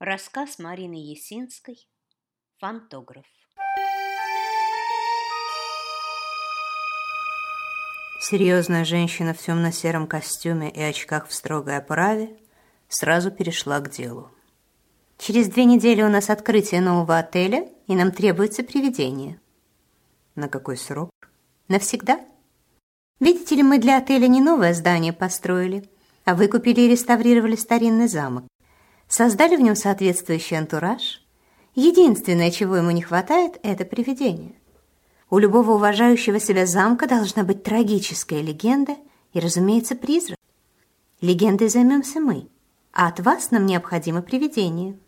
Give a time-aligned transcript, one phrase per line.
[0.00, 1.76] Рассказ Марины Есинской
[2.60, 3.26] «Фантограф».
[8.20, 12.38] Серьезная женщина в темно-сером костюме и очках в строгой оправе
[12.86, 14.30] сразу перешла к делу.
[15.18, 19.40] «Через две недели у нас открытие нового отеля, и нам требуется привидение».
[20.36, 21.10] «На какой срок?»
[21.66, 22.24] «Навсегда.
[23.18, 25.90] Видите ли, мы для отеля не новое здание построили,
[26.24, 28.44] а выкупили и реставрировали старинный замок.
[29.08, 31.22] Создали в нем соответствующий антураж.
[31.74, 34.54] Единственное, чего ему не хватает, это привидение.
[35.30, 38.96] У любого уважающего себя замка должна быть трагическая легенда
[39.32, 40.38] и, разумеется, призрак.
[41.20, 42.48] Легендой займемся мы,
[42.92, 44.98] а от вас нам необходимо привидение.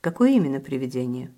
[0.00, 1.32] Какое именно привидение?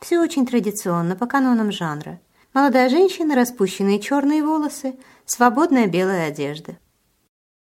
[0.00, 2.20] Все очень традиционно, по канонам жанра.
[2.52, 6.78] Молодая женщина, распущенные черные волосы, свободная белая одежда.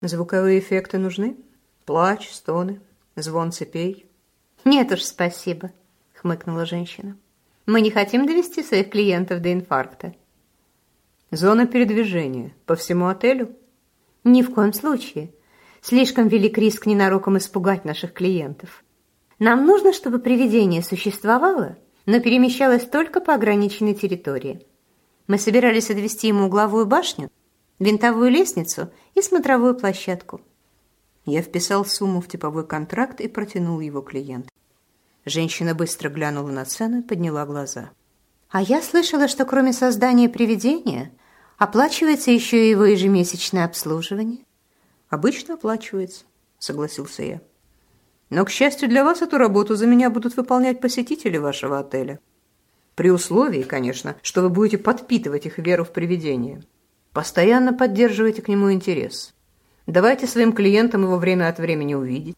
[0.01, 1.37] Звуковые эффекты нужны?
[1.85, 2.81] Плач, стоны,
[3.21, 4.09] звон цепей?
[4.65, 5.71] Нет уж, спасибо,
[6.13, 7.17] хмыкнула женщина.
[7.65, 10.15] Мы не хотим довести своих клиентов до инфаркта.
[11.31, 13.55] Зона передвижения по всему отелю?
[14.23, 15.33] Ни в коем случае.
[15.81, 18.83] Слишком велик риск ненароком испугать наших клиентов.
[19.37, 24.65] Нам нужно, чтобы привидение существовало, но перемещалось только по ограниченной территории.
[25.27, 27.29] Мы собирались отвести ему угловую башню,
[27.77, 30.41] винтовую лестницу и смотровую площадку.
[31.25, 34.49] Я вписал сумму в типовой контракт и протянул его клиенту.
[35.25, 37.91] Женщина быстро глянула на цену и подняла глаза.
[38.49, 41.11] «А я слышала, что кроме создания привидения
[41.57, 44.45] оплачивается еще и его ежемесячное обслуживание».
[45.09, 46.25] «Обычно оплачивается»,—
[46.59, 47.41] согласился я.
[48.29, 52.19] «Но, к счастью для вас, эту работу за меня будут выполнять посетители вашего отеля.
[52.95, 56.63] При условии, конечно, что вы будете подпитывать их веру в привидение.
[57.13, 59.33] Постоянно поддерживайте к нему интерес.
[59.89, 62.35] Давайте своим клиентам его время от времени увидеть.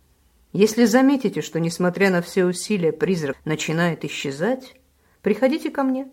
[0.54, 4.80] Если заметите, что, несмотря на все усилия, призрак начинает исчезать,
[5.22, 6.10] приходите ко мне,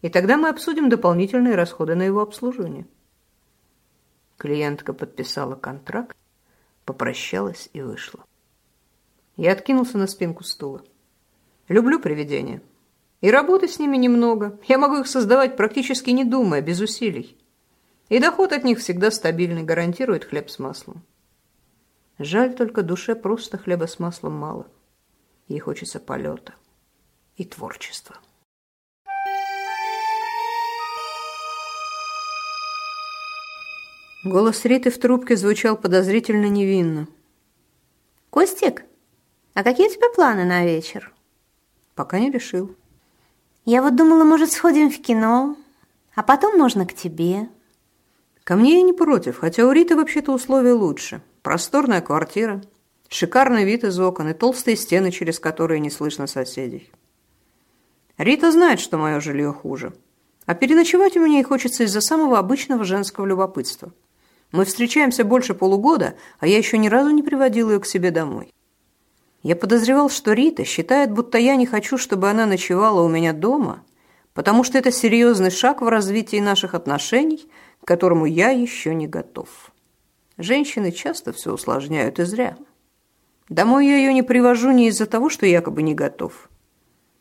[0.00, 2.86] и тогда мы обсудим дополнительные расходы на его обслуживание.
[4.38, 6.16] Клиентка подписала контракт,
[6.86, 8.24] попрощалась и вышла.
[9.36, 10.82] Я откинулся на спинку стула.
[11.68, 12.62] Люблю привидения.
[13.20, 14.58] И работы с ними немного.
[14.66, 17.36] Я могу их создавать практически не думая, без усилий.
[18.10, 21.02] И доход от них всегда стабильный, гарантирует хлеб с маслом.
[22.18, 24.66] Жаль только душе просто хлеба с маслом мало.
[25.46, 26.54] Ей хочется полета
[27.36, 28.16] и творчества.
[34.24, 37.06] Голос Риты в трубке звучал подозрительно невинно.
[38.28, 38.84] «Костик,
[39.54, 41.14] а какие у тебя планы на вечер?»
[41.94, 42.74] «Пока не решил».
[43.64, 45.56] «Я вот думала, может, сходим в кино,
[46.16, 47.48] а потом можно к тебе».
[48.44, 51.22] «Ко мне я не против, хотя у Риты вообще-то условия лучше».
[51.42, 52.62] Просторная квартира,
[53.08, 56.90] шикарный вид из окон и толстые стены, через которые не слышно соседей.
[58.18, 59.94] Рита знает, что мое жилье хуже.
[60.44, 63.92] А переночевать у меня ей хочется из-за самого обычного женского любопытства.
[64.52, 68.52] Мы встречаемся больше полугода, а я еще ни разу не приводил ее к себе домой.
[69.42, 73.84] Я подозревал, что Рита считает, будто я не хочу, чтобы она ночевала у меня дома,
[74.34, 77.48] потому что это серьезный шаг в развитии наших отношений,
[77.90, 79.72] которому я еще не готов.
[80.38, 82.56] Женщины часто все усложняют и зря.
[83.48, 86.48] Домой я ее не привожу не из-за того, что якобы не готов,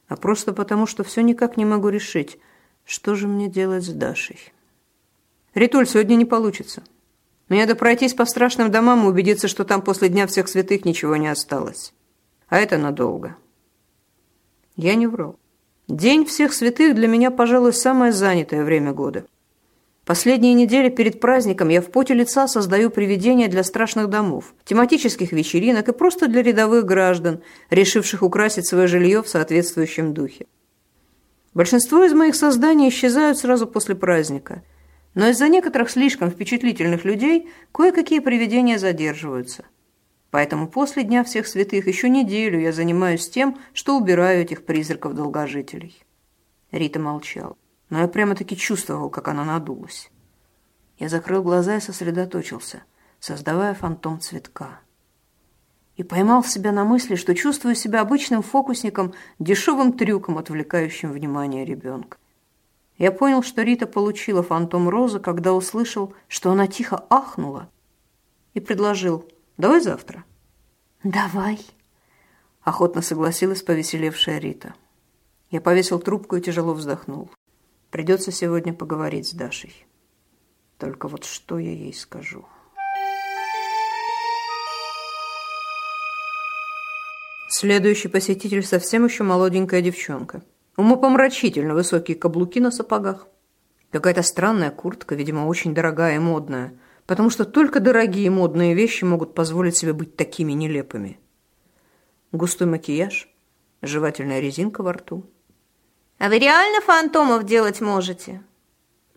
[0.10, 2.38] а просто потому, что все никак не могу решить,
[2.86, 4.38] что же мне делать с Дашей.
[5.56, 6.84] Ритуль, сегодня не получится.
[7.48, 11.16] Мне надо пройтись по страшным домам и убедиться, что там после Дня всех святых ничего
[11.16, 11.96] не осталось.
[12.48, 13.36] А это надолго.
[14.76, 15.36] Я не врал.
[15.88, 19.26] День всех святых для меня, пожалуй, самое занятое время года.
[20.10, 25.88] Последние недели перед праздником я в поте лица создаю привидения для страшных домов, тематических вечеринок
[25.88, 30.48] и просто для рядовых граждан, решивших украсить свое жилье в соответствующем духе.
[31.54, 34.64] Большинство из моих созданий исчезают сразу после праздника,
[35.14, 39.66] но из-за некоторых слишком впечатлительных людей кое-какие привидения задерживаются.
[40.32, 46.02] Поэтому после Дня всех святых еще неделю я занимаюсь тем, что убираю этих призраков-долгожителей.
[46.72, 47.56] Рита молчала
[47.90, 50.12] но я прямо-таки чувствовал, как она надулась.
[50.98, 52.84] Я закрыл глаза и сосредоточился,
[53.20, 54.80] создавая фантом цветка.
[55.96, 62.18] И поймал себя на мысли, что чувствую себя обычным фокусником, дешевым трюком, отвлекающим внимание ребенка.
[62.98, 67.70] Я понял, что Рита получила фантом розы, когда услышал, что она тихо ахнула
[68.54, 69.26] и предложил
[69.58, 70.26] «давай завтра».
[71.04, 71.60] «Давай»,–
[72.62, 74.74] охотно согласилась повеселевшая Рита.
[75.50, 77.30] Я повесил трубку и тяжело вздохнул.
[77.92, 79.86] Придется сегодня поговорить с Дашей.
[80.78, 82.46] Только вот что я ей скажу.
[87.50, 90.44] Следующий посетитель совсем еще молоденькая девчонка.
[90.78, 93.28] Умопомрачительно высокие каблуки на сапогах.
[93.92, 99.34] Какая-то странная куртка, видимо, очень дорогая и модная, потому что только дорогие модные вещи могут
[99.34, 101.20] позволить себе быть такими нелепыми.
[102.32, 103.28] Густой макияж,
[103.82, 105.26] жевательная резинка во рту.
[106.20, 108.44] А вы реально фантомов делать можете?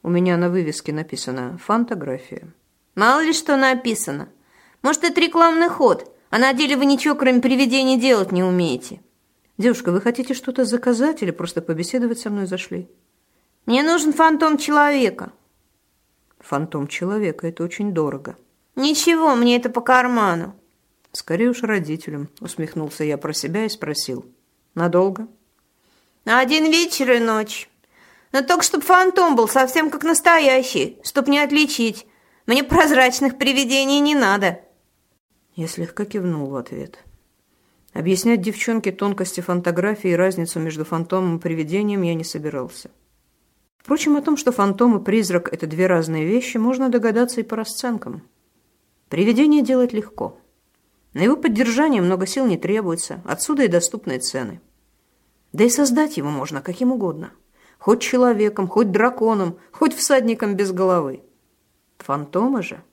[0.05, 2.49] У меня на вывеске написано «Фантография».
[2.95, 4.29] Мало ли что написано.
[4.83, 9.01] Может, это рекламный ход, а на деле вы ничего, кроме привидений, делать не умеете.
[9.59, 12.89] Девушка, вы хотите что-то заказать или просто побеседовать со мной зашли?
[13.67, 15.33] Мне нужен фантом человека.
[16.39, 18.37] Фантом человека– это очень дорого.
[18.77, 20.55] Ничего, мне это по карману.
[21.11, 24.25] Скорее уж родителям, усмехнулся я про себя и спросил.
[24.75, 25.27] Надолго?
[26.25, 27.69] На один вечер и ночь.
[28.31, 32.07] Но только чтобы фантом был совсем как настоящий, чтоб не отличить.
[32.47, 34.61] Мне прозрачных привидений не надо.
[35.55, 36.99] Я слегка кивнул в ответ.
[37.93, 42.91] Объяснять девчонке тонкости фантографии и разницу между фантомом и привидением я не собирался.
[43.77, 47.57] Впрочем, о том, что фантом и призрак– это две разные вещи, можно догадаться и по
[47.57, 48.23] расценкам.
[49.09, 50.39] Привидение делать легко.
[51.13, 54.61] На его поддержание много сил не требуется, отсюда и доступные цены.
[55.53, 57.33] Да и создать его можно каким угодно.
[57.79, 61.23] Хоть человеком, хоть драконом, хоть всадником без головы.
[61.99, 62.83] Фантомы же–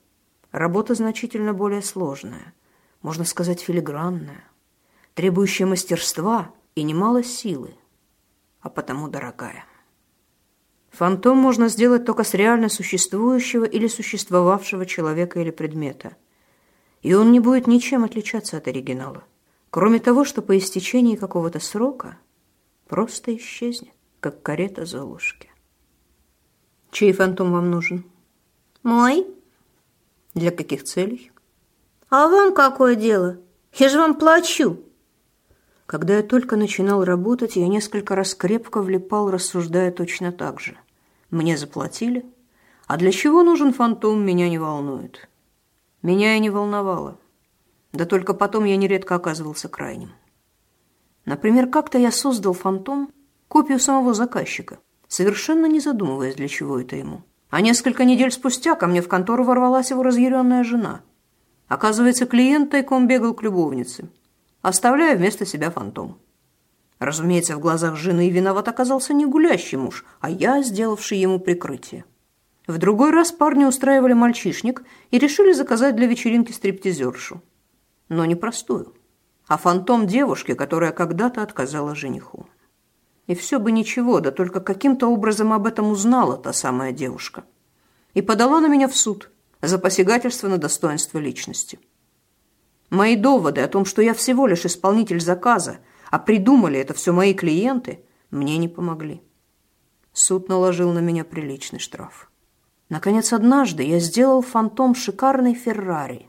[0.52, 2.54] работа значительно более сложная,
[3.02, 4.44] можно сказать, филигранная,
[5.14, 7.76] требующая мастерства и немало силы,
[8.62, 9.66] а потому дорогая.
[10.90, 16.18] Фантом можно сделать только с реально существующего или существовавшего человека или предмета.
[17.02, 19.24] И он не будет ничем отличаться от оригинала,
[19.70, 22.18] кроме того, что по истечении какого-то срока
[22.90, 25.50] просто исчезнет, как карета Золушки.
[26.92, 28.04] Чей фантом вам нужен?
[28.84, 29.26] Мой?
[30.34, 31.32] Для каких целей?
[32.10, 33.38] А вам какое дело?
[33.74, 34.84] Я же вам плачу.
[35.86, 40.76] Когда я только начинал работать, я несколько раз крепко влипал, рассуждая точно так же.
[41.30, 42.26] Мне заплатили,
[42.88, 45.30] а для чего нужен фантом, меня не волнует.
[46.02, 47.20] Меня и не волновало.
[47.94, 50.12] Да только потом я нередко оказывался крайним.
[51.30, 53.12] Например, как-то я создал фантом,
[53.48, 57.22] копию самого заказчика, совершенно не задумываясь, для чего это ему.
[57.52, 61.02] А несколько недель спустя ко мне в контору ворвалась его разъяренная жена.
[61.68, 64.10] Оказывается, клиент тайком бегал к любовнице
[64.64, 66.18] оставляя вместо себя фантом.
[66.98, 72.06] Разумеется, в глазах жены виноват оказался не гулящий муж, а я, сделавший ему прикрытие.
[72.66, 77.44] В другой раз парни устраивали мальчишник и решили заказать для вечеринки стриптизершу.
[78.10, 78.96] Но не простую,
[79.50, 82.46] а фантом девушки, которая когда-то отказала жениху.
[83.26, 87.44] И все бы ничего, да только каким-то образом об этом узнала та самая девушка.
[88.14, 89.32] И подала на меня в суд
[89.62, 91.80] за посягательство на достоинство личности.
[92.92, 95.80] Мои доводы о том, что я всего лишь исполнитель заказа,
[96.12, 99.24] а придумали это все мои клиенты, мне не помогли.
[100.14, 102.32] Суд наложил на меня приличный штраф.
[102.90, 106.29] Наконец, однажды я сделал фантом шикарной Феррари.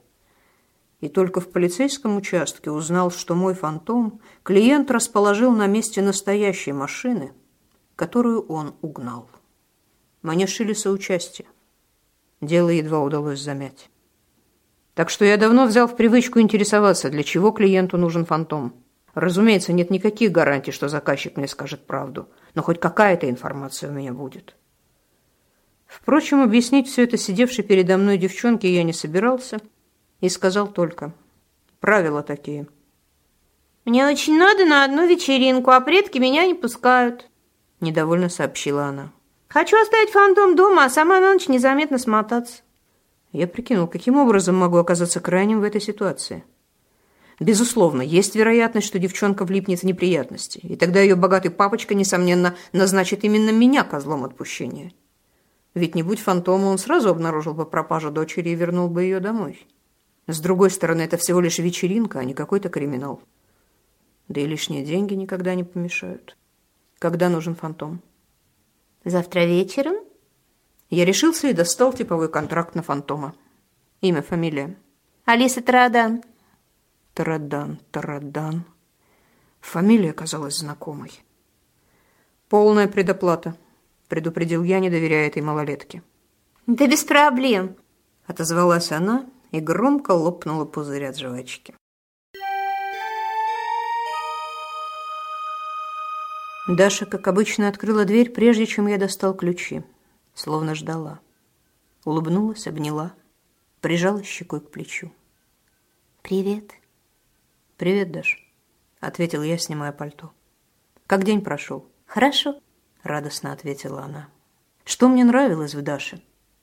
[1.01, 7.33] И только в полицейском участке узнал, что мой фантом клиент расположил на месте настоящей машины,
[7.97, 9.31] которую он угнал.
[10.23, 11.49] Мне шили соучастие.
[12.43, 13.91] Дело едва удалось замять.
[14.95, 18.75] Так что я давно взял в привычку интересоваться, для чего клиенту нужен фантом.
[19.15, 24.13] Разумеется, нет никаких гарантий, что заказчик мне скажет правду, но хоть какая-то информация у меня
[24.13, 24.55] будет.
[25.87, 29.61] Впрочем, объяснить все это сидевшей передо мной девчонке я не собирался
[30.21, 31.13] и сказал только
[31.81, 32.67] «Правила такие».
[33.85, 37.29] «Мне очень надо на одну вечеринку, а предки меня не пускают»,–
[37.81, 39.13] недовольно сообщила она.
[39.49, 42.63] «Хочу оставить фантом дома, а сама на ночь незаметно смотаться».
[43.33, 46.45] Я прикинул, каким образом могу оказаться крайним в этой ситуации.
[47.39, 53.25] Безусловно, есть вероятность, что девчонка влипнет в неприятности, и тогда ее богатый папочка, несомненно, назначит
[53.25, 54.93] именно меня козлом отпущения.
[55.73, 59.67] Ведь не будь фантома, он сразу обнаружил бы пропажу дочери и вернул бы ее домой.
[60.33, 63.21] С другой стороны, это всего лишь вечеринка, а не какой-то криминал.
[64.29, 66.37] Да и лишние деньги никогда не помешают.
[67.01, 68.01] Когда нужен фантом?
[69.05, 69.97] Завтра вечером?
[70.89, 73.35] Я решился и достал типовой контракт на фантома.
[74.03, 74.77] Имя, фамилия.
[75.25, 76.23] Алиса Тарадан.
[77.15, 78.65] Тарадан, Тарадан.
[79.61, 81.11] Фамилия казалась знакомой.
[82.49, 83.57] Полная предоплата,
[84.09, 86.03] предупредил я, не доверяя этой малолетке.
[86.67, 87.77] Да без проблем,
[88.27, 91.75] отозвалась она и громко лопнула пузырь от жвачки.
[96.69, 99.83] Даша, как обычно, открыла дверь, прежде чем я достал ключи
[100.41, 101.21] словно ждала.
[102.05, 103.13] Улыбнулась, обняла,
[103.81, 105.13] прижала щекой к плечу.
[106.23, 106.73] «Привет».
[107.77, 108.47] «Привет, Даш.—
[109.01, 110.33] ответил я, снимая пальто.
[111.07, 112.61] «Как день прошел?» «Хорошо»,—
[113.03, 114.29] радостно ответила она.
[114.85, 116.23] «Что мне нравилось в Даше?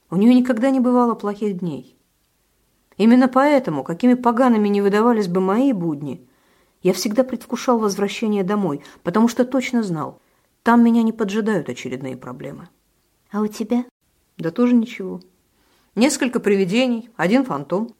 [0.10, 1.97] У нее никогда не бывало плохих дней.
[2.98, 6.28] Именно поэтому, какими погаными не выдавались бы мои будни,
[6.82, 10.20] я всегда предвкушал возвращение домой, потому что точно знал,
[10.64, 12.70] там меня не поджидают очередные проблемы.
[13.32, 13.86] А у тебя?
[14.38, 15.22] Да тоже ничего.
[15.96, 17.94] Несколько привидений, один фантом.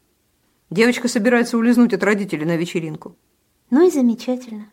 [0.70, 3.16] Девочка собирается улизнуть от родителей на вечеринку.
[3.70, 4.72] Ну и замечательно.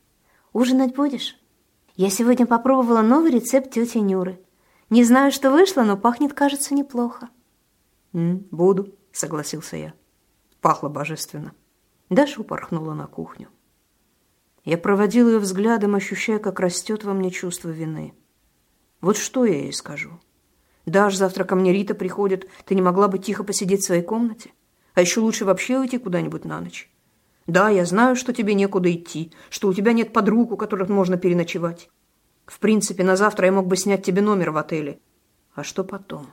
[0.52, 1.38] Ужинать будешь?
[1.97, 4.40] Я сегодня попробовала новый рецепт тети Нюры.
[4.90, 7.28] Не знаю, что вышло, но пахнет, кажется, неплохо.
[8.12, 9.95] М, буду, согласился я.
[10.64, 11.52] Пахло божественно.
[12.09, 13.49] Даша упорхнула на кухню.
[14.64, 18.14] Я проводил ее взглядом, ощущая, как растет во мне чувство вины.
[19.02, 20.18] Вот что я ей скажу?
[20.87, 22.49] Даш, завтра ко мне Рита приходит.
[22.64, 24.52] Ты не могла бы тихо посидеть в своей комнате?
[24.94, 26.90] А еще лучше вообще уйти куда-нибудь на ночь.
[27.47, 31.18] Да, я знаю, что тебе некуда идти, что у тебя нет подруг, у которых можно
[31.18, 31.90] переночевать.
[32.47, 34.99] В принципе, на завтра я мог бы снять тебе номер в отеле.
[35.54, 36.28] А что потом?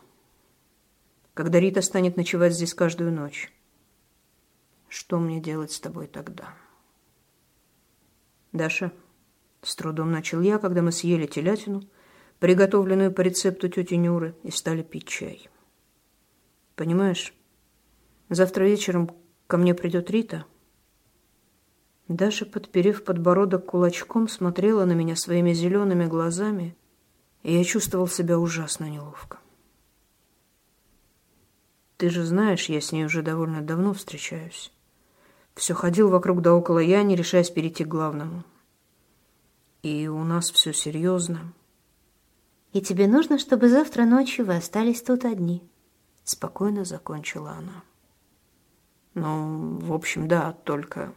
[1.33, 3.51] Когда Рита станет ночевать здесь каждую ночь?
[4.91, 6.53] Что мне делать с тобой тогда?»
[8.51, 8.91] «Даша»,—
[9.61, 11.83] с трудом начал я, когда мы съели телятину,
[12.39, 15.49] приготовленную по рецепту тети Нюры, и стали пить чай.
[16.75, 17.33] «Понимаешь,
[18.27, 19.11] завтра вечером
[19.47, 20.45] ко мне придет Рита».
[22.09, 26.75] Даша, подперев подбородок кулачком, смотрела на меня своими зелеными глазами,
[27.43, 29.39] и я чувствовал себя ужасно неловко.
[31.95, 34.73] «Ты же знаешь, я с ней уже довольно давно встречаюсь».
[35.55, 38.43] Все ходил вокруг да около я, не решаясь перейти к главному.
[39.83, 41.53] И у нас все серьезно.
[42.73, 45.61] И тебе нужно, чтобы завтра ночью вы остались тут одни.
[46.23, 47.83] Спокойно закончила она.
[49.13, 51.13] Ну, в общем, да, только...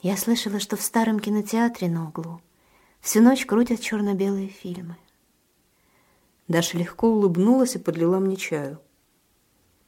[0.00, 2.40] Я слышала, что в старом кинотеатре на углу
[3.00, 4.96] всю ночь крутят черно-белые фильмы.
[6.46, 8.80] Даша легко улыбнулась и подлила мне чаю.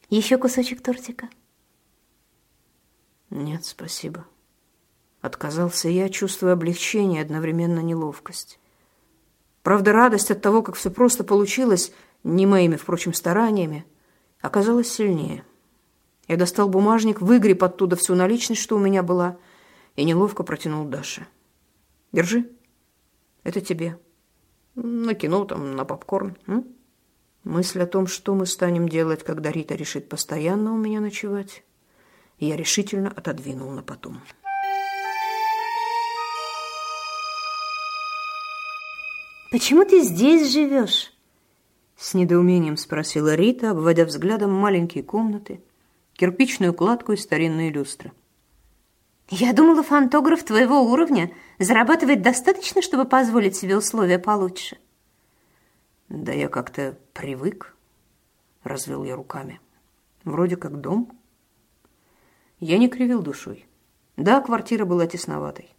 [0.08, 1.28] Еще кусочек тортика?
[3.30, 4.26] Нет, спасибо.
[5.20, 8.58] Отказался я, чувствуя облегчение и одновременно неловкость.
[9.62, 11.92] Правда, радость от того, как все просто получилось,
[12.24, 13.84] не моими, впрочем, стараниями,
[14.40, 15.44] оказалась сильнее.
[16.26, 19.36] Я достал бумажник, выгреб оттуда всю наличность, что у меня была,
[19.96, 21.26] и неловко протянул Даше.
[22.12, 22.50] «Держи.
[23.42, 23.98] Это тебе.
[24.74, 26.36] На кино, там, на попкорн.
[26.46, 26.66] М?
[27.44, 31.64] Мысль о том, что мы станем делать, когда Рита решит постоянно у меня ночевать,
[32.46, 34.20] я решительно отодвинул на потом.
[39.50, 41.12] «Почему ты здесь живешь?»
[41.96, 45.60] С недоумением спросила Рита, обводя взглядом маленькие комнаты,
[46.14, 48.12] кирпичную кладку и старинные люстры.
[49.28, 54.78] «Я думала, фантограф твоего уровня зарабатывает достаточно, чтобы позволить себе условия получше».
[56.08, 57.76] «Да я как-то привык»,—
[58.62, 59.60] развел я руками.
[60.24, 61.19] «Вроде как дом».
[62.60, 63.66] Я не кривил душой.
[64.18, 65.74] Да, квартира была тесноватой.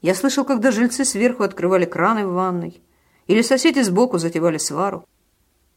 [0.00, 2.80] Я слышал, когда жильцы сверху открывали краны в ванной,
[3.26, 5.04] или соседи сбоку затевали свару.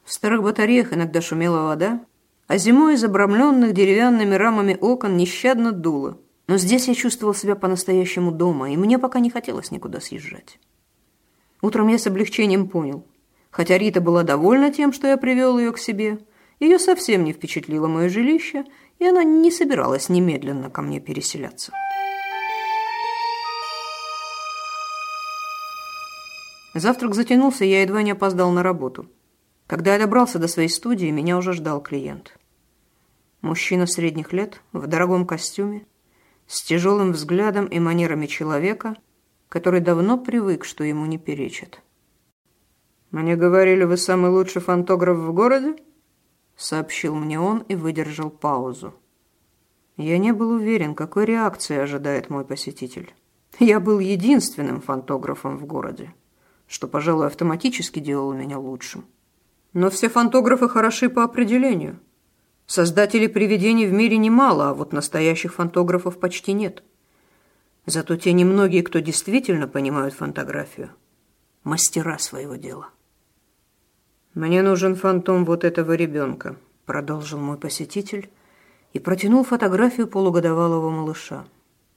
[0.06, 2.06] В старых батареях иногда шумела вода,
[2.48, 6.20] а зимой из обрамленных деревянными рамами окон нещадно дуло.
[6.48, 10.60] Но здесь я чувствовал себя по-настоящему дома, и мне пока не хотелось никуда съезжать.
[11.62, 13.08] Утром я с облегчением понял.
[13.50, 16.20] Хотя Рита была довольна тем, что я привел ее к себе,
[16.60, 18.66] ее совсем не впечатлило мое жилище–
[19.04, 21.74] и она не собиралась немедленно ко мне переселяться.
[26.74, 29.08] Завтрак затянулся, я едва не опоздал на работу.
[29.68, 32.38] Когда я добрался до своей студии, меня уже ждал клиент.
[33.42, 35.86] Мужчина средних лет, в дорогом костюме,
[36.48, 38.96] с тяжелым взглядом и манерами человека,
[39.50, 41.82] который давно привык, что ему не перечат.
[43.12, 45.76] «Мне говорили, вы самый лучший фантограф в городе?»
[46.56, 48.94] Сообщил мне он и выдержал паузу.
[49.98, 53.14] Я не был уверен, какой реакции ожидает мой посетитель.
[53.60, 56.14] Я был единственным фантографом в городе,
[56.68, 59.06] что, пожалуй, автоматически делало меня лучшим.
[59.74, 62.00] Но все фантографы хороши по определению.
[62.66, 66.84] Создателей привидений в мире немало, а вот настоящих фантографов почти нет.
[67.86, 70.92] Зато те немногие, кто действительно понимают фотографию,
[71.64, 72.90] мастера своего дела.
[74.34, 78.30] «Мне нужен фантом вот этого ребенка»,— продолжил мой посетитель
[78.92, 81.46] и протянул фотографию полугодовалого малыша.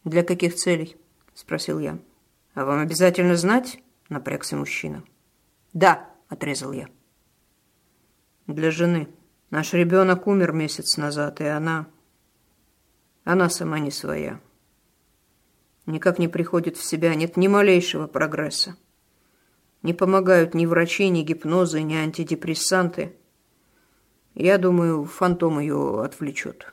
[0.04, 0.96] «Для каких целей?»—
[1.34, 1.98] спросил я.
[2.54, 3.78] «А вам обязательно знать?»—
[4.08, 5.02] напрягся мужчина.
[5.72, 6.88] «Да»,— отрезал я.
[8.46, 9.08] «Для жены.
[9.50, 11.86] Наш ребенок умер месяц назад, и она...
[13.24, 14.40] Она сама не своя».
[15.86, 18.76] Никак не приходит в себя, нет ни малейшего прогресса.
[19.82, 23.16] Не помогают ни врачи, ни гипнозы, ни антидепрессанты.
[24.34, 26.72] Я думаю, фантом ее отвлечет.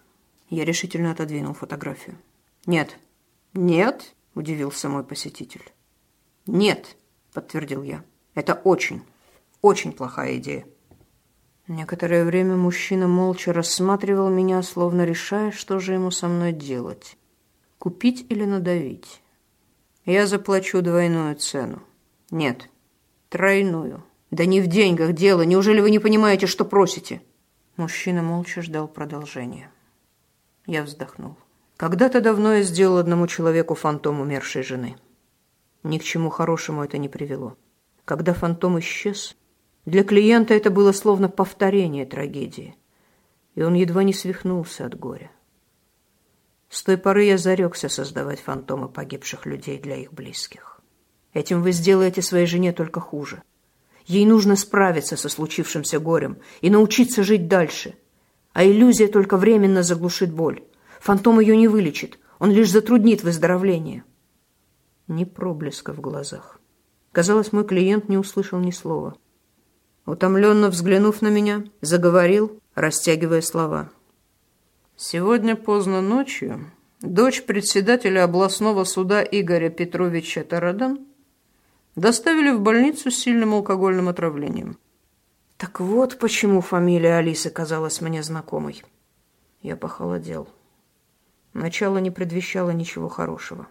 [0.50, 2.17] Я решительно отодвинул фотографию.
[2.65, 2.98] Нет.
[3.53, 5.63] Нет, удивился мой посетитель.
[6.45, 6.98] Нет,
[7.33, 8.03] подтвердил я.
[8.36, 9.03] Это очень,
[9.62, 10.65] очень плохая идея.
[11.67, 17.17] Некоторое время мужчина молча рассматривал меня, словно решая, что же ему со мной делать.
[17.79, 19.22] Купить или надавить?
[20.05, 21.81] Я заплачу двойную цену.
[22.31, 22.69] Нет,
[23.33, 24.03] тройную.
[24.29, 25.41] Да не в деньгах дело.
[25.41, 27.23] Неужели вы не понимаете, что просите?
[27.77, 29.71] Мужчина молча ждал продолжения.
[30.67, 31.35] Я вздохнул.
[31.75, 34.97] Когда-то давно я сделал одному человеку фантом умершей жены.
[35.81, 37.57] Ни к чему хорошему это не привело.
[38.05, 39.35] Когда фантом исчез,
[39.85, 42.75] для клиента это было словно повторение трагедии,
[43.55, 45.31] и он едва не свихнулся от горя.
[46.69, 50.73] С той поры я зарекся создавать фантомы погибших людей для их близких.
[51.33, 53.41] Этим вы сделаете своей жене только хуже.
[54.05, 57.95] Ей нужно справиться со случившимся горем и научиться жить дальше.
[58.53, 60.63] А иллюзия только временно заглушит боль.
[60.99, 64.03] Фантом ее не вылечит, он лишь затруднит выздоровление.
[65.07, 66.59] Ни проблеска в глазах.
[67.11, 69.15] Казалось, мой клиент не услышал ни слова.
[70.05, 73.89] Утомленно взглянув на меня, заговорил, растягивая слова.
[74.95, 76.71] «Сегодня поздно ночью
[77.01, 80.99] дочь председателя областного суда Игоря Петровича Тарадан
[81.95, 84.77] доставили в больницу с сильным алкогольным отравлением.
[85.57, 88.83] Так вот почему фамилия Алисы казалась мне знакомой.
[89.62, 90.50] Я похолодел.
[91.53, 93.67] Начало не предвещало ничего хорошего.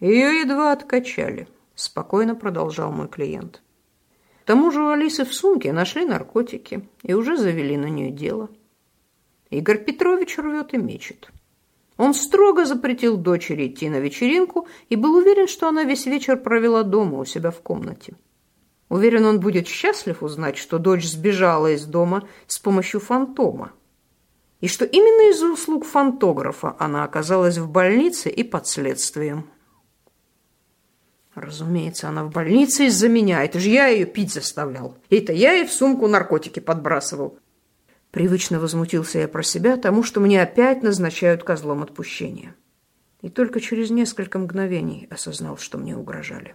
[0.00, 3.62] Ее едва откачали, спокойно продолжал мой клиент.
[4.42, 8.50] К тому же у Алисы в сумке нашли наркотики и уже завели на нее дело.
[9.48, 11.30] Игорь Петрович рвет и мечет.
[11.96, 16.82] Он строго запретил дочери идти на вечеринку и был уверен, что она весь вечер провела
[16.82, 18.14] дома у себя в комнате.
[18.88, 23.72] Уверен, он будет счастлив узнать, что дочь сбежала из дома с помощью фантома.
[24.60, 29.50] И что именно из-за услуг фантографа она оказалась в больнице и под следствием.
[31.34, 33.44] Разумеется, она в больнице из-за меня.
[33.44, 34.96] Это же я ее пить заставлял.
[35.10, 37.38] Это я ей в сумку наркотики подбрасывал.
[38.14, 42.54] Привычно возмутился я про себя тому, что мне опять назначают козлом отпущения.
[43.22, 46.54] И только через несколько мгновений осознал, что мне угрожали.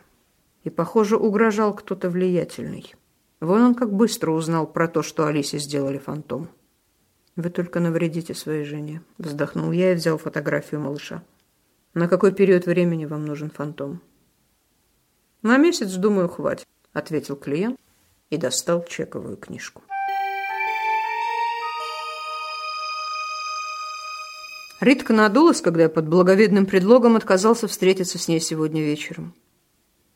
[0.64, 2.96] И, похоже, угрожал кто-то влиятельный.
[3.42, 6.48] Вон он как быстро узнал про то, что Алисе сделали фантом.
[7.36, 11.24] «Вы только навредите своей жене»,— вздохнул я и взял фотографию малыша.
[11.94, 14.02] «На какой период времени вам нужен фантом?»
[15.42, 17.78] «На месяц, думаю, хватит»,— ответил клиент
[18.30, 19.84] и достал чековую книжку.
[24.80, 29.36] Ритка надулась, когда я под благовидным предлогом отказался встретиться с ней сегодня вечером.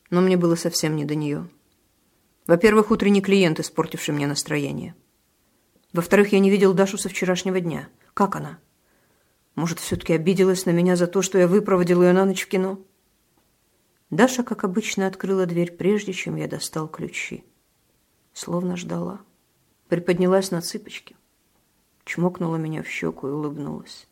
[0.08, 1.50] Но мне было совсем не до нее.
[2.46, 4.94] Во-первых, утренний клиент, испортивший мне настроение.
[5.92, 7.88] Во-вторых, я не видел Дашу со вчерашнего дня.
[8.14, 8.58] Как она?
[9.54, 12.80] Может, все-таки обиделась на меня за то, что я выпроводил ее на ночь в кино?
[14.08, 17.44] Даша, как обычно, открыла дверь, прежде чем я достал ключи.
[18.32, 19.20] Словно ждала.
[19.88, 21.16] Приподнялась на цыпочки.
[22.04, 24.08] Чмокнула меня в щеку и улыбнулась.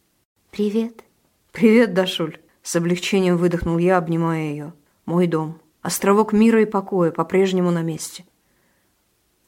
[0.52, 1.02] «Привет».
[1.50, 2.36] «Привет, Дашуль».
[2.62, 4.74] С облегчением выдохнул я, обнимая ее.
[5.06, 5.58] «Мой дом.
[5.80, 8.26] Островок мира и покоя, по-прежнему на месте».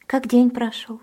[0.07, 1.03] «Как день прошел?»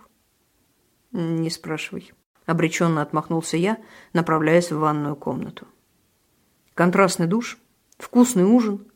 [1.11, 2.13] «Не спрашивай».
[2.47, 3.77] Обреченно отмахнулся я,
[4.11, 5.67] направляясь в ванную комнату.
[6.73, 7.59] Контрастный душ,
[7.99, 8.91] вкусный ужин,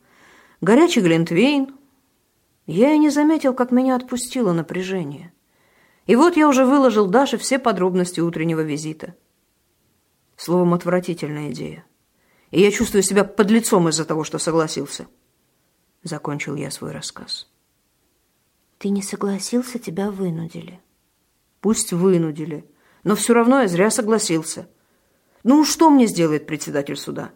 [0.60, 1.76] горячий глинтвейн.
[2.66, 5.32] Я и не заметил, как меня отпустило напряжение.
[6.08, 9.14] И вот я уже выложил Даше все подробности утреннего визита.
[10.38, 11.86] Словом, отвратительная идея.
[12.52, 15.08] И я чувствую себя под лицом из-за того, что согласился.
[16.04, 17.48] Закончил я свой рассказ.
[18.78, 20.80] Ты не согласился, тебя вынудили.
[21.62, 22.70] Пусть вынудили,
[23.04, 24.68] но все равно я зря согласился.
[25.44, 27.32] Ну, что мне сделает председатель суда?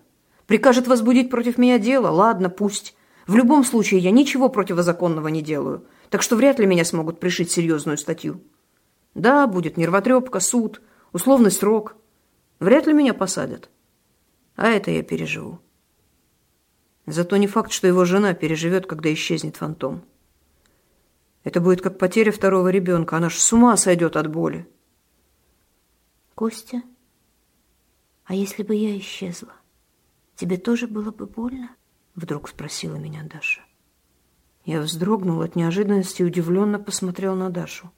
[0.45, 2.09] Прикажет возбудить против меня дело?
[2.09, 2.95] Ладно, пусть.
[3.27, 7.51] В любом случае, я ничего противозаконного не делаю, так что вряд ли меня смогут пришить
[7.51, 8.41] серьезную статью.
[9.13, 10.81] Да, будет нервотрепка, суд,
[11.13, 11.95] условный срок.
[12.59, 13.69] Вряд ли меня посадят.
[14.55, 15.59] А это я переживу.
[17.05, 20.03] Зато не факт, что его жена переживет, когда исчезнет фантом.
[21.43, 23.17] Это будет как потеря второго ребенка.
[23.17, 24.67] Она ж с ума сойдет от боли.
[26.35, 26.83] Костя,
[28.25, 29.53] а если бы я исчезла,
[30.35, 31.75] тебе тоже было бы больно?
[32.15, 33.61] Вдруг спросила меня Даша.
[34.65, 37.91] Я вздрогнул от неожиданности и удивленно посмотрел на Дашу.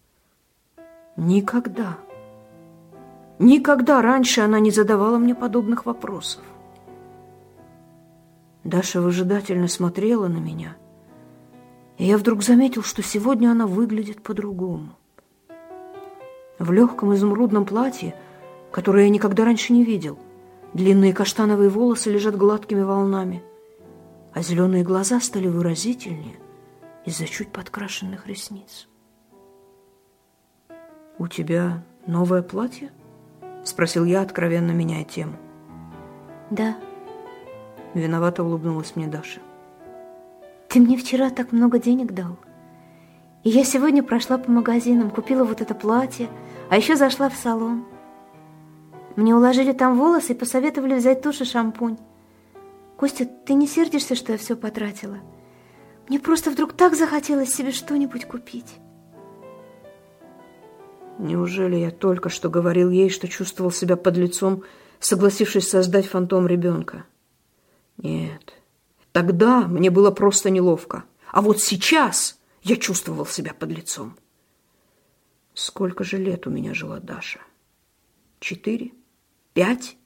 [1.17, 1.99] Никогда,
[3.41, 6.43] никогда раньше она не задавала мне подобных вопросов.
[8.63, 10.77] Даша выжидательно смотрела на меня,
[11.97, 14.89] и я вдруг заметил, что сегодня она выглядит по-другому.
[16.59, 18.15] В легком изумрудном платье,
[18.71, 20.19] которое я никогда раньше не видел,
[20.73, 23.43] длинные каштановые волосы лежат гладкими волнами,
[24.33, 26.35] а зеленые глаза стали выразительнее
[27.03, 28.87] из-за чуть подкрашенных ресниц.
[31.17, 32.91] «У тебя новое платье?»—
[33.63, 35.33] спросил я, откровенно меняя тему.
[36.49, 36.75] Да.
[37.93, 39.41] Виновато улыбнулась мне Даша.
[40.69, 42.37] Ты мне вчера так много денег дал.
[43.43, 46.29] И я сегодня прошла по магазинам, купила вот это платье,
[46.69, 47.85] а еще зашла в салон.
[49.15, 51.97] Мне уложили там волосы и посоветовали взять тушь и шампунь.
[52.97, 55.17] Костя, ты не сердишься, что я все потратила?
[56.07, 58.75] Мне просто вдруг так захотелось себе что-нибудь купить.
[61.21, 64.63] Неужели я только что говорил ей, что чувствовал себя под лицом,
[64.99, 67.05] согласившись создать фантом ребенка?
[67.97, 68.55] Нет,
[69.11, 71.03] тогда мне было просто неловко.
[71.31, 74.17] А вот сейчас я чувствовал себя под лицом.
[75.53, 77.41] Сколько же лет у меня жила Даша?
[78.39, 78.89] Четыре?
[79.53, 79.97] Пять?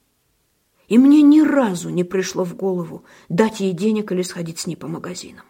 [0.86, 4.76] И мне ни разу не пришло в голову дать ей денег или сходить с ней
[4.76, 5.46] по магазинам.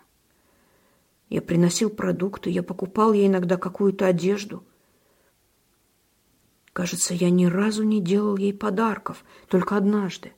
[1.29, 4.63] Я приносил продукты, я покупал ей иногда какую-то одежду–
[6.77, 10.35] Кажется, я ни разу не делал ей подарков, только однажды.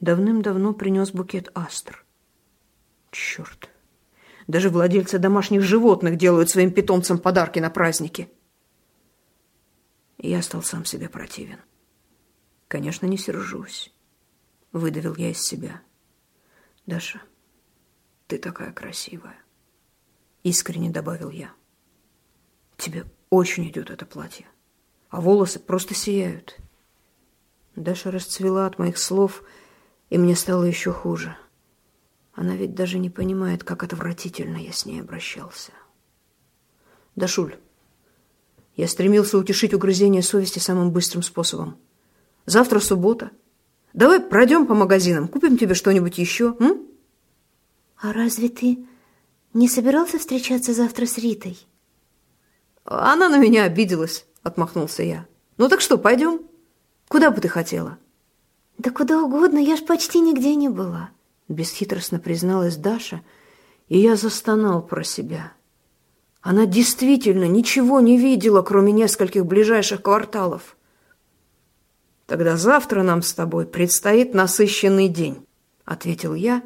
[0.00, 2.02] Давным-давно принес букет астр.
[3.10, 3.68] Черт!
[4.46, 8.30] Даже владельцы домашних животных делают своим питомцам подарки на праздники.
[10.16, 11.58] я стал сам себе противен.
[12.66, 13.92] Конечно, не сержусь.
[14.72, 15.82] Выдавил я из себя.
[16.86, 17.20] Даша,
[18.28, 19.36] ты такая красивая.
[20.42, 21.52] Искренне добавил я.
[22.78, 24.46] Тебе очень идет это платье
[25.10, 26.56] а волосы просто сияют.
[27.76, 29.42] Даша расцвела от моих слов,
[30.08, 31.36] и мне стало еще хуже.
[32.32, 35.72] Она ведь даже не понимает, как отвратительно я с ней обращался.
[37.16, 37.56] Дашуль,
[38.76, 41.76] я стремился утешить угрызение совести самым быстрым способом.
[42.46, 43.30] Завтра суббота.
[43.92, 46.86] Давай пройдем по магазинам, купим тебе что-нибудь еще, м?
[47.96, 48.86] А разве ты
[49.52, 51.58] не собирался встречаться завтра с Ритой?
[52.84, 55.26] Она на меня обиделась.— отмахнулся я.
[55.56, 56.40] «Ну так что, пойдем?
[57.08, 57.98] Куда бы ты хотела?»
[58.78, 61.10] «Да куда угодно, я ж почти нигде не была»,—
[61.48, 63.20] бесхитростно призналась Даша,
[63.88, 65.52] и я застонал про себя.
[66.40, 70.76] Она действительно ничего не видела, кроме нескольких ближайших кварталов.
[72.26, 75.44] «Тогда завтра нам с тобой предстоит насыщенный день»,—
[75.84, 76.62] ответил я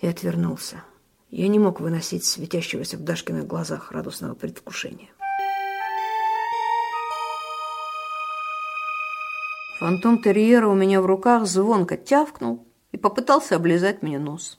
[0.00, 0.82] и отвернулся.
[1.30, 5.10] Я не мог выносить светящегося в Дашкиных глазах радостного предвкушения.
[9.78, 14.58] Фантом терьера у меня в руках звонко тявкнул и попытался облизать мне нос.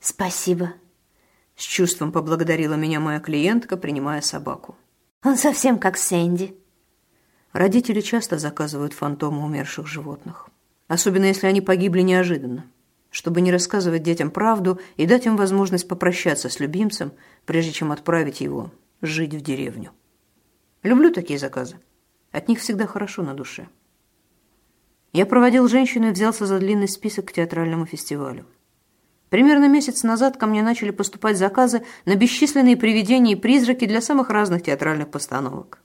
[0.00, 0.72] «Спасибо»,—
[1.56, 4.74] с чувством поблагодарила меня моя клиентка, принимая собаку.
[5.22, 6.56] «Он совсем как Сэнди».
[7.52, 10.48] Родители часто заказывают фантомы умерших животных,
[10.86, 12.64] особенно если они погибли неожиданно,
[13.10, 17.12] чтобы не рассказывать детям правду и дать им возможность попрощаться с любимцем,
[17.44, 18.70] прежде чем отправить его
[19.02, 19.90] жить в деревню.
[20.82, 21.76] Люблю такие заказы.
[22.32, 23.68] От них всегда хорошо на душе.
[25.12, 28.46] Я проводил женщину и взялся за длинный список к театральному фестивалю.
[29.30, 34.30] Примерно месяц назад ко мне начали поступать заказы на бесчисленные привидения и призраки для самых
[34.30, 35.80] разных театральных постановок.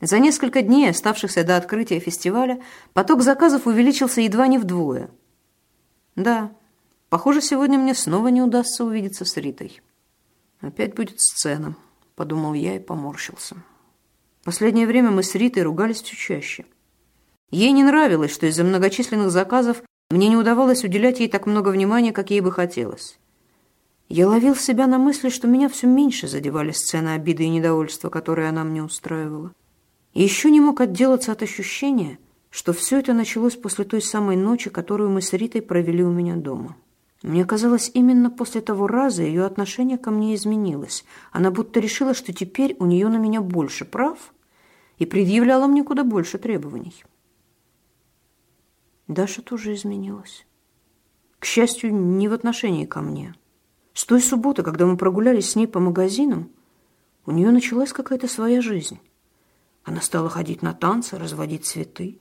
[0.00, 2.60] За несколько дней, оставшихся до открытия фестиваля,
[2.92, 5.10] поток заказов увеличился едва не вдвое.
[6.14, 6.52] Да,
[7.08, 9.80] похоже, сегодня мне снова не удастся увидеться с Ритой.
[10.60, 11.74] Опять будет сцена,
[12.14, 13.56] подумал я и поморщился.
[14.44, 16.66] Последнее время мы с Ритой ругались все чаще.
[17.54, 22.10] Ей не нравилось, что из-за многочисленных заказов мне не удавалось уделять ей так много внимания,
[22.10, 23.16] как ей бы хотелось.
[24.08, 28.48] Я ловил себя на мысли, что меня все меньше задевали сцены обиды и недовольства, которые
[28.48, 29.52] она мне устраивала.
[30.14, 32.18] И еще не мог отделаться от ощущения,
[32.50, 36.34] что все это началось после той самой ночи, которую мы с Ритой провели у меня
[36.34, 36.74] дома.
[37.22, 41.04] Мне казалось, именно после того раза ее отношение ко мне изменилось.
[41.30, 44.18] Она будто решила, что теперь у нее на меня больше прав
[44.98, 47.04] и предъявляла мне куда больше требований.
[49.08, 50.46] Даша тоже изменилась.
[51.38, 53.34] К счастью, не в отношении ко мне.
[53.92, 56.50] С той субботы, когда мы прогулялись с ней по магазинам,
[57.26, 58.98] у нее началась какая-то своя жизнь.
[59.84, 62.20] Она стала ходить на танцы, разводить цветы.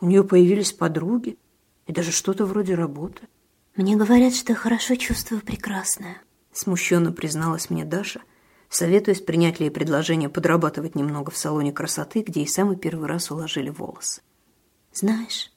[0.00, 1.38] У нее появились подруги
[1.86, 3.28] и даже что-то вроде работы.
[3.76, 8.22] «Мне говорят, что я хорошо чувствую прекрасное», смущенно призналась мне Даша,
[8.68, 13.30] советуясь принять ли ей предложение подрабатывать немного в салоне красоты, где и самый первый раз
[13.30, 14.22] уложили волосы.
[14.92, 15.52] «Знаешь,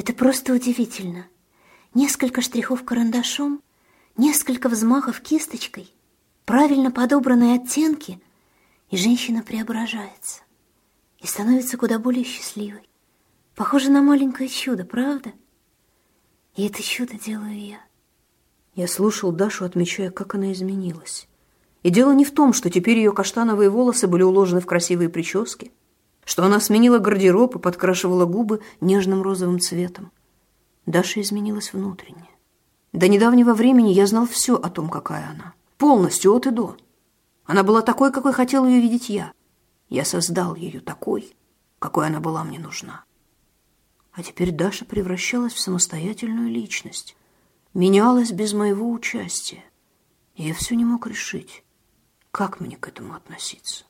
[0.00, 1.26] это просто удивительно.
[1.92, 3.62] Несколько штрихов карандашом,
[4.16, 5.92] несколько взмахов кисточкой,
[6.46, 8.18] правильно подобранные оттенки,
[8.88, 10.40] и женщина преображается
[11.18, 12.88] и становится куда более счастливой.
[13.54, 15.32] Похоже на маленькое чудо, правда?
[16.56, 17.80] И это чудо делаю я.
[18.74, 21.28] Я слушал Дашу, отмечая, как она изменилась.
[21.82, 25.72] И дело не в том, что теперь ее каштановые волосы были уложены в красивые прически,
[26.30, 30.12] что она сменила гардероб и подкрашивала губы нежным розовым цветом.
[30.86, 32.30] Даша изменилась внутренне.
[32.92, 35.54] До недавнего времени я знал все о том, какая она.
[35.76, 36.76] Полностью, от и до.
[37.46, 39.32] Она была такой, какой хотел ее видеть я.
[39.88, 41.34] Я создал ее такой,
[41.80, 43.02] какой она была мне нужна.
[44.12, 47.16] А теперь Даша превращалась в самостоятельную личность,
[47.74, 49.64] менялась без моего участия.
[50.36, 51.64] Я все не мог решить,
[52.30, 53.84] как мне к этому относиться.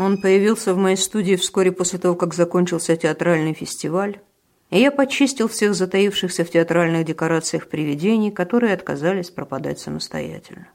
[0.00, 4.22] Он появился в моей студии вскоре после того, как закончился театральный фестиваль,
[4.70, 10.68] и я почистил всех затаившихся в театральных декорациях привидений, которые отказались пропадать самостоятельно.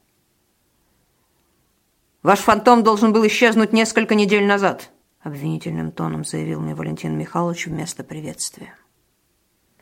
[2.22, 8.04] «Ваш фантом должен был исчезнуть несколько недель назад», обвинительным тоном заявил мне Валентин Михайлович вместо
[8.04, 8.76] приветствия.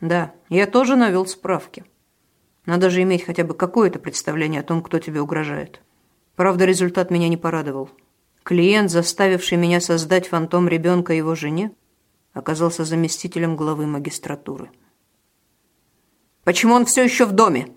[0.00, 1.84] «Да, я тоже навел справки.
[2.64, 5.82] Надо же иметь хотя бы какое-то представление о том, кто тебе угрожает.
[6.34, 7.90] Правда, результат меня не порадовал».
[8.44, 11.72] Клиент, заставивший меня создать фантом ребенка его жене,
[12.34, 14.70] оказался заместителем главы магистратуры.
[16.44, 17.68] «Почему он все еще в доме?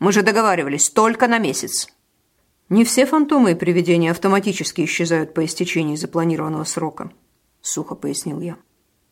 [0.00, 1.86] Мы же договаривались, только на месяц».
[2.68, 7.12] «Не все фантомы и привидения автоматически исчезают по истечении запланированного срока»,—
[7.60, 8.56] сухо пояснил я.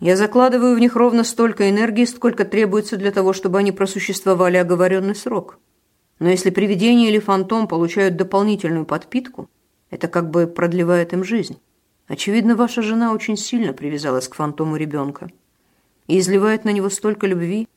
[0.00, 5.14] «Я закладываю в них ровно столько энергии, сколько требуется для того, чтобы они просуществовали оговоренный
[5.14, 5.60] срок.
[6.18, 9.48] Но если привидение или фантом получают дополнительную подпитку,
[9.90, 11.58] это как бы продлевает им жизнь.
[12.06, 15.30] Очевидно, ваша жена очень сильно привязалась к фантому ребенка
[16.06, 17.68] и изливает на него столько любви,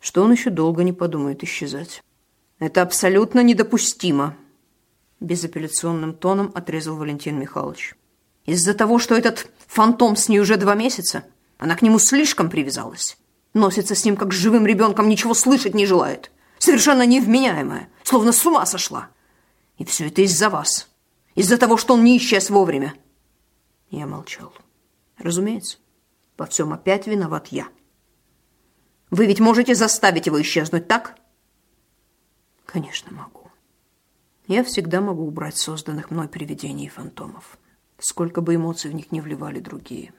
[0.00, 2.02] что он еще долго не подумает исчезать.
[2.58, 4.36] Это абсолютно недопустимо,
[5.20, 7.94] безапелляционным тоном отрезал Валентин Михайлович.
[8.46, 11.24] Из-за того, что этот фантом с ней уже два месяца,
[11.58, 13.16] она к нему слишком привязалась.
[13.54, 16.30] Носится с ним как с живым ребенком, ничего слышать не желает.
[16.58, 19.08] Совершенно невменяемая, словно с ума сошла.
[19.76, 20.88] И все это из-за вас.
[21.38, 22.94] Из-за того, что он не исчез вовремя.
[23.90, 24.52] Я молчал.
[25.18, 25.78] Разумеется,
[26.36, 27.68] во всем опять виноват я.
[29.10, 31.16] Вы ведь можете заставить его исчезнуть, так?
[32.66, 33.52] Конечно, могу.
[34.48, 37.56] Я всегда могу убрать созданных мной привидений и фантомов,
[38.00, 40.12] сколько бы эмоций в них не вливали другие.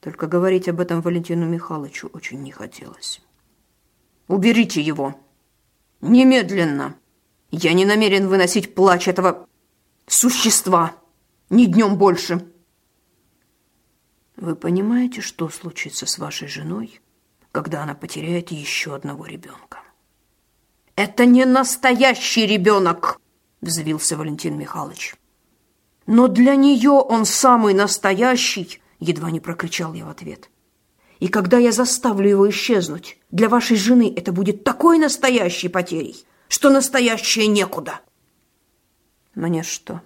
[0.00, 3.20] Только говорить об этом Валентину Михайловичу очень не хотелось.
[4.26, 5.20] «Уберите его!
[6.00, 6.96] Немедленно!
[7.50, 9.46] Я не намерен выносить плач этого
[10.06, 10.94] существа,
[11.50, 12.46] ни днем больше.
[14.36, 17.00] Вы понимаете, что случится с вашей женой,
[17.52, 19.80] когда она потеряет еще одного ребенка?
[20.96, 23.20] Это не настоящий ребенок,
[23.60, 25.14] взвился Валентин Михайлович.
[26.06, 30.50] Но для нее он самый настоящий, едва не прокричал я в ответ.
[31.20, 36.68] И когда я заставлю его исчезнуть, для вашей жены это будет такой настоящей потерей, что
[36.68, 38.00] настоящее некуда.
[39.34, 40.02] Мне что,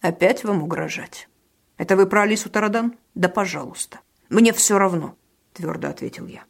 [0.00, 1.28] опять вам угрожать?
[1.76, 2.96] Это вы про Алису Тарадан?
[3.14, 4.00] Да пожалуйста.
[4.30, 5.16] Мне все равно,
[5.52, 6.44] твердо ответил я.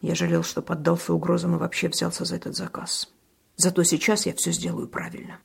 [0.00, 3.12] Я жалел, что поддался угрозам и вообще взялся за этот заказ.
[3.56, 5.40] Зато сейчас я все сделаю правильно.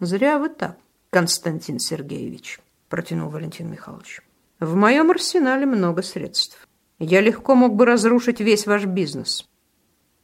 [0.00, 0.78] Зря вы так,
[1.10, 4.22] Константин Сергеевич, протянул Валентин Михайлович.
[4.58, 6.66] В моем арсенале много средств.
[6.98, 9.46] Я легко мог бы разрушить весь ваш бизнес.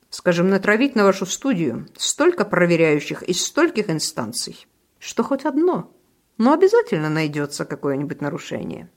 [0.08, 4.66] Скажем, натравить на вашу студию столько проверяющих из стольких инстанций,
[5.00, 5.90] что хоть одно,
[6.38, 8.88] но обязательно найдется какое-нибудь нарушение.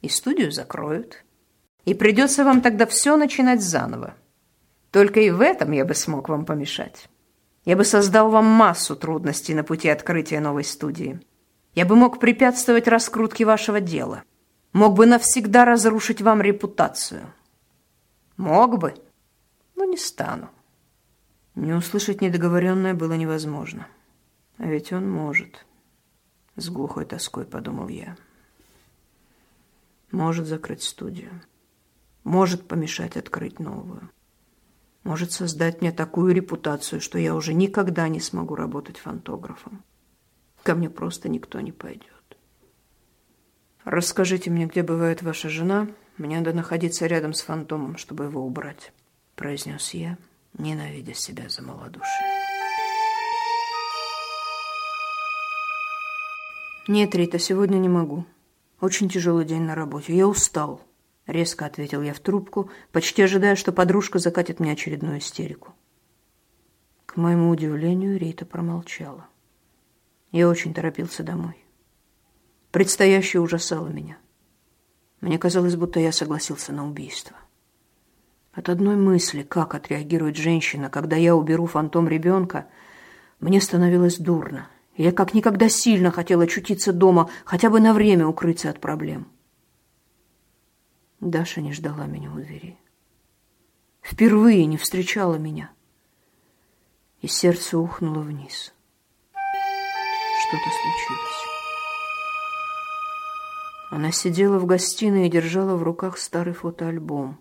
[0.00, 1.24] И студию закроют.
[1.84, 4.14] И придется вам тогда все начинать заново.
[4.92, 7.08] Только и в этом я бы смог вам помешать.
[7.64, 11.20] Я бы создал вам массу трудностей на пути открытия новой студии.
[11.74, 14.22] Я бы мог препятствовать раскрутке вашего дела.
[14.72, 17.32] Мог бы навсегда разрушить вам репутацию.
[18.36, 18.94] Мог бы,
[19.74, 20.50] но не стану.
[21.56, 23.88] Не услышать недоговоренное было невозможно.
[24.58, 25.64] А ведь он может.
[26.56, 28.16] С глухой тоской подумал я.
[30.10, 31.40] Может закрыть студию.
[32.24, 34.10] Может помешать открыть новую.
[35.04, 39.84] Может создать мне такую репутацию, что я уже никогда не смогу работать фантографом.
[40.64, 42.12] Ко мне просто никто не пойдет.
[43.84, 45.88] Расскажите мне, где бывает ваша жена.
[46.16, 48.92] Мне надо находиться рядом с фантомом, чтобы его убрать,
[49.36, 50.18] произнес я,
[50.58, 52.37] ненавидя себя за малодушие.
[56.88, 58.24] «Нет, Рита, сегодня не могу.
[58.80, 60.16] Очень тяжелый день на работе.
[60.16, 60.80] Я устал.
[61.26, 65.74] Резко ответил я в трубку, почти ожидая, что подружка закатит мне очередную истерику.
[67.04, 69.26] К моему удивлению, Рита промолчала.
[70.32, 71.62] Я очень торопился домой.
[72.70, 74.16] Предстоящее ужасало меня.
[75.20, 77.36] Мне казалось, будто я согласился на убийство.
[78.52, 82.66] От одной мысли, как отреагирует женщина, когда я уберу фантом ребенка,
[83.40, 84.68] мне становилось дурно.
[84.98, 89.28] Я как никогда сильно хотела очутиться дома, хотя бы на время укрыться от проблем.
[91.20, 92.76] Даша не ждала меня у двери.
[94.02, 95.70] Впервые не встречала меня.
[97.20, 98.74] И сердце ухнуло вниз.
[100.48, 101.44] Что-то случилось.
[103.90, 107.38] Она сидела в гостиной и держала в руках старый фотоальбом,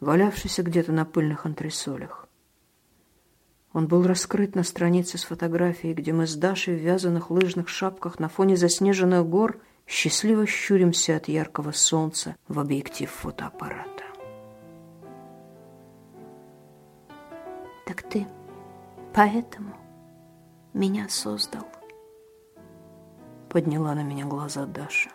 [0.00, 2.23] валявшийся где-то на пыльных антресолях.
[3.74, 8.20] Он был раскрыт на странице с фотографией, где мы с Дашей в вязаных лыжных шапках
[8.20, 14.04] на фоне заснеженных гор счастливо щуримся от яркого солнца в объектив фотоаппарата.
[17.84, 18.28] Так ты
[19.12, 19.74] поэтому
[20.72, 21.66] меня создал?
[23.48, 25.10] Подняла на меня глаза Даша.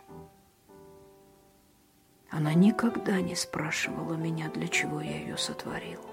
[2.29, 6.08] Она никогда не спрашивала меня, для чего я ее сотворил.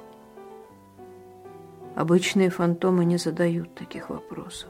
[1.96, 4.68] Обычные фантомы не задают таких вопросов.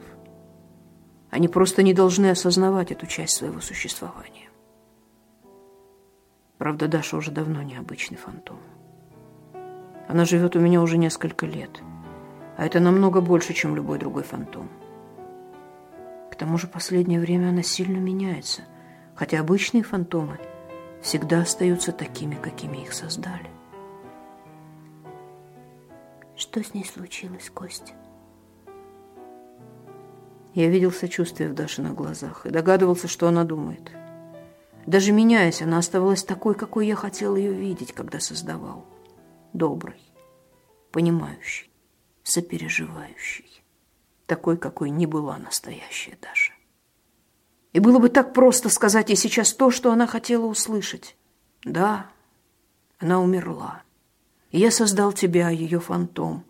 [1.28, 4.48] Они просто не должны осознавать эту часть своего существования.
[6.56, 8.60] Правда, Даша уже давно не обычный фантом.
[10.06, 11.82] Она живет у меня уже несколько лет,
[12.56, 14.68] а это намного больше, чем любой другой фантом.
[16.30, 18.62] К тому же последнее время она сильно меняется,
[19.16, 20.38] хотя обычные фантомы
[21.02, 23.55] всегда остаются такими, какими их создали.
[26.36, 27.94] Что с ней случилось, Костя?
[30.54, 33.90] Я видел сочувствие в Дашиных глазах и догадывался, что она думает.
[34.86, 38.86] Даже меняясь, она оставалась такой, какой я хотел ее видеть, когда создавал.
[39.52, 40.00] Доброй,
[40.92, 41.70] понимающей,
[42.22, 43.62] сопереживающей.
[44.26, 46.52] Такой, какой не была настоящая Даша.
[47.72, 51.16] И было бы так просто сказать ей сейчас то, что она хотела услышать.
[51.64, 52.10] Да,
[52.98, 53.82] она умерла.
[54.56, 56.46] И я создал тебя, ее фантом,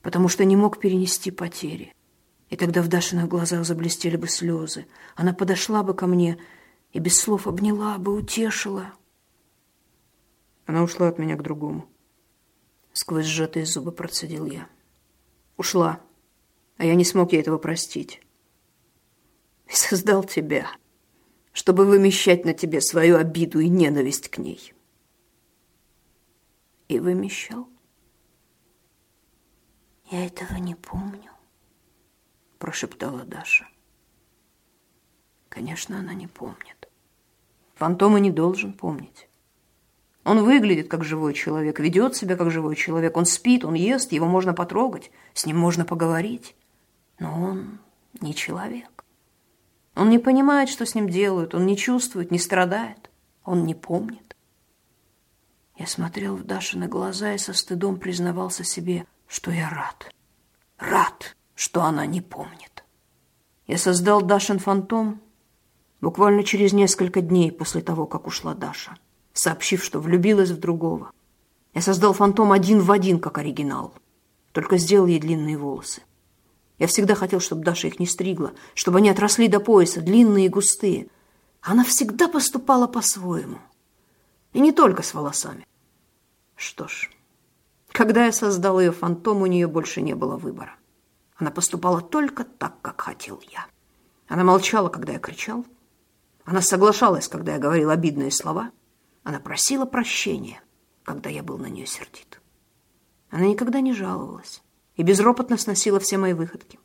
[0.00, 1.94] потому что не мог перенести потери.
[2.48, 4.86] И тогда в Дашиных глазах заблестели бы слезы.
[5.14, 6.38] Она подошла бы ко мне
[6.94, 8.94] и без слов обняла бы, утешила.
[10.64, 11.84] Она ушла от меня к другому.
[12.94, 14.66] Сквозь сжатые зубы процедил я.
[15.58, 16.00] Ушла,
[16.78, 18.22] а я не смог ей этого простить.
[19.66, 20.66] И создал тебя,
[21.52, 24.72] чтобы вымещать на тебе свою обиду и ненависть к ней
[26.90, 27.68] и вымещал.
[30.10, 31.30] Я этого не помню,
[32.58, 33.68] прошептала Даша.
[35.48, 36.88] Конечно, она не помнит.
[37.74, 39.28] Фантома не должен помнить.
[40.24, 43.16] Он выглядит как живой человек, ведет себя как живой человек.
[43.16, 46.56] Он спит, он ест, его можно потрогать, с ним можно поговорить.
[47.18, 47.78] Но он
[48.20, 49.04] не человек.
[49.94, 53.10] Он не понимает, что с ним делают, он не чувствует, не страдает,
[53.44, 54.29] он не помнит.
[55.80, 60.12] Я смотрел в Дашины глаза и со стыдом признавался себе, что я рад.
[60.76, 62.84] Рад, что она не помнит.
[63.66, 65.22] Я создал Дашин фантом
[66.02, 68.98] буквально через несколько дней после того, как ушла Даша,
[69.32, 71.12] сообщив, что влюбилась в другого.
[71.72, 73.94] Я создал фантом один в один, как оригинал,
[74.52, 76.02] только сделал ей длинные волосы.
[76.78, 80.50] Я всегда хотел, чтобы Даша их не стригла, чтобы они отросли до пояса, длинные и
[80.50, 81.06] густые.
[81.62, 83.60] Она всегда поступала по-своему.
[84.52, 85.64] И не только с волосами.
[86.60, 87.08] Что ж,
[87.88, 90.76] когда я создал ее фантом, у нее больше не было выбора.
[91.36, 93.66] Она поступала только так, как хотел я.
[94.28, 95.64] Она молчала, когда я кричал.
[96.44, 98.72] Она соглашалась, когда я говорил обидные слова.
[99.22, 100.62] Она просила прощения,
[101.02, 102.42] когда я был на нее сердит.
[103.30, 104.62] Она никогда не жаловалась
[104.96, 106.78] и безропотно сносила все мои выходки.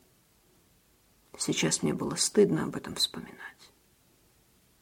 [1.38, 3.74] Сейчас мне было стыдно об этом вспоминать.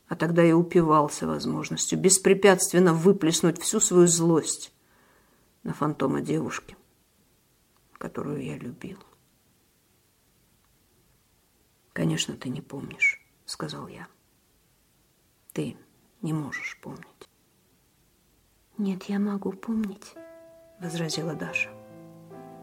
[0.07, 4.69] А тогда я упивался возможностью беспрепятственно выплеснуть всю свою злость
[5.64, 6.78] на фантома девушки,
[7.93, 8.99] которую я любил.
[11.93, 14.07] «Конечно, ты не помнишь»,— сказал я.
[15.53, 15.78] «Ты
[16.22, 17.30] не можешь помнить».
[18.78, 20.16] «Нет, я могу помнить»,—
[20.80, 21.70] возразила Даша.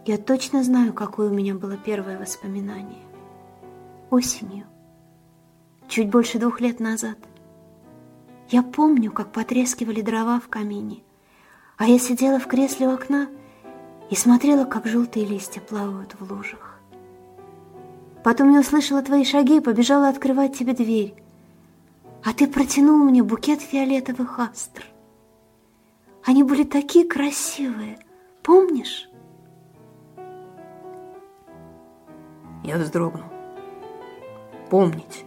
[0.05, 3.07] «Я точно знаю, какое у меня было первое воспоминание.
[4.11, 4.67] Осенью,
[5.89, 7.19] чуть больше двух лет назад.
[8.49, 11.05] Я помню, как потрескивали дрова в камине,
[11.81, 13.27] а я сидела в кресле у окна
[14.11, 16.79] и смотрела, как желтые листья плавают в лужах.
[18.23, 21.15] Потом я услышала твои шаги и побежала открывать тебе дверь.
[22.23, 24.85] А ты протянул мне букет фиолетовых астр.
[26.23, 27.99] Они были такие красивые,
[28.43, 29.09] помнишь?
[32.63, 33.25] Я вздрогнул.
[34.69, 35.25] Помнить.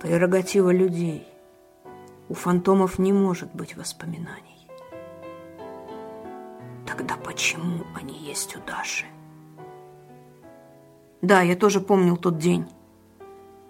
[0.00, 1.28] Прерогатива людей.
[2.28, 4.49] У фантомов не может быть воспоминаний.
[6.90, 9.06] Тогда почему они есть у Даши?
[11.22, 12.66] Да, я тоже помнил тот день.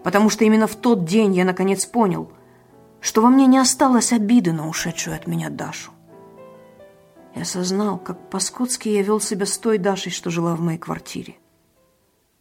[0.03, 2.33] Потому что именно в тот день я наконец понял,
[3.01, 5.93] что во мне не осталось обиды на ушедшую от меня Дашу.
[7.35, 11.37] Я осознал, как по-скотски я вел себя с той Дашей, что жила в моей квартире.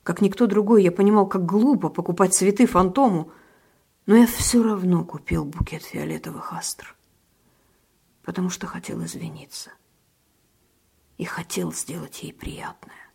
[0.04, 3.32] Как никто другой, я понимал, как глупо покупать цветы фантому,
[4.06, 6.96] но я все равно купил букет фиолетовых астр,
[8.24, 9.72] потому что хотел извиниться
[11.20, 13.11] и хотел сделать ей приятное.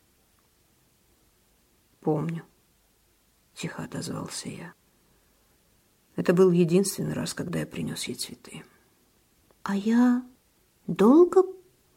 [2.00, 2.44] «Помню»,—
[3.54, 4.74] тихо отозвался я.
[6.14, 8.62] Это был единственный раз, когда я принес ей цветы.
[9.62, 10.22] А я
[10.86, 11.44] долго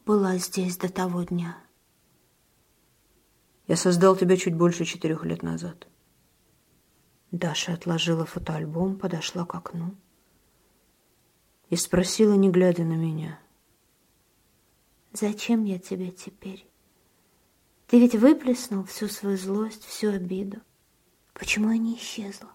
[0.06, 1.58] была здесь до того дня?
[3.68, 5.90] Я создал тебя чуть больше четырех лет назад.
[7.32, 9.94] Даша отложила фотоальбом, подошла к окну
[11.70, 13.42] и спросила, не глядя на меня.
[15.20, 16.64] «Зачем я тебе теперь?
[17.88, 20.58] Ты ведь выплеснул всю свою злость, всю обиду.
[21.34, 22.52] Почему я не исчезла?»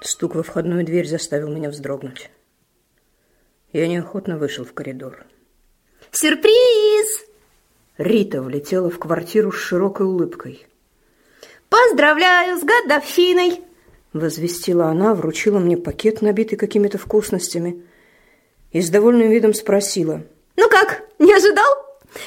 [0.00, 2.30] Стук во входную дверь заставил меня вздрогнуть.
[3.74, 5.26] Я неохотно вышел в коридор.
[6.10, 7.26] Сюрприз!
[7.98, 10.66] Рита влетела в квартиру с широкой улыбкой.
[11.68, 13.73] Поздравляю с годовщиной!
[14.14, 17.82] Возвестила она, вручила мне пакет, набитый какими-то вкусностями,
[18.70, 20.22] и с довольным видом спросила.
[20.56, 21.74] Ну как, не ожидал?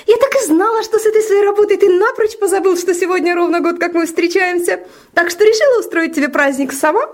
[0.06, 3.62] Я так и знала, что с этой своей работой ты напрочь позабыл, что сегодня ровно
[3.62, 4.86] год, как мы встречаемся.
[5.14, 7.10] Так что решила устроить тебе праздник сама.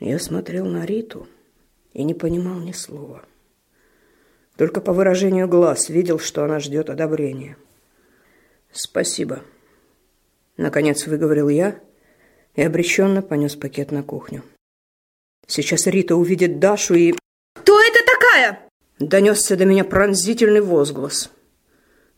[0.00, 1.28] Я смотрел на Риту
[1.92, 3.22] и не понимал ни слова.
[4.56, 7.58] Только по выражению глаз видел, что она ждет одобрения.
[8.72, 9.44] «Спасибо»,—
[10.56, 11.80] наконец выговорил я
[12.58, 14.42] и обреченно понес пакет на кухню.
[15.46, 17.14] Сейчас Рита увидит Дашу и...
[17.54, 21.30] «Кто это такая?» Донесся до меня пронзительный возглас.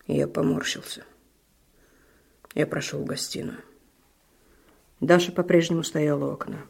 [0.07, 1.05] Я поморщился.
[2.55, 3.59] Я прошел в гостиную.
[5.01, 6.63] Даша по-прежнему стояла у окна.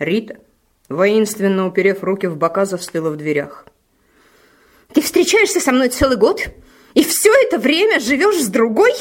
[0.00, 0.40] Рита,
[0.88, 3.68] воинственно уперев руки в бока, застыла в дверях.
[4.92, 6.40] Ты встречаешься со мной целый год
[6.94, 8.92] и все это время живешь с другой?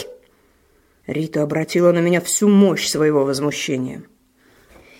[1.07, 4.03] Рита обратила на меня всю мощь своего возмущения.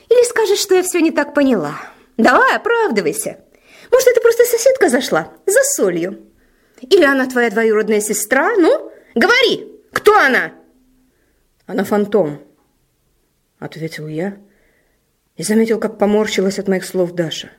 [0.09, 1.75] Или скажешь, что я все не так поняла?
[2.15, 3.39] Давай, оправдывайся.
[3.91, 6.19] Может, это просто соседка зашла за солью?
[6.81, 8.55] Или она твоя двоюродная сестра?
[8.55, 10.53] Ну, говори, кто она?
[11.65, 12.39] Она фантом,
[13.59, 14.37] ответил я
[15.35, 17.51] и заметил, как поморщилась от моих слов Даша.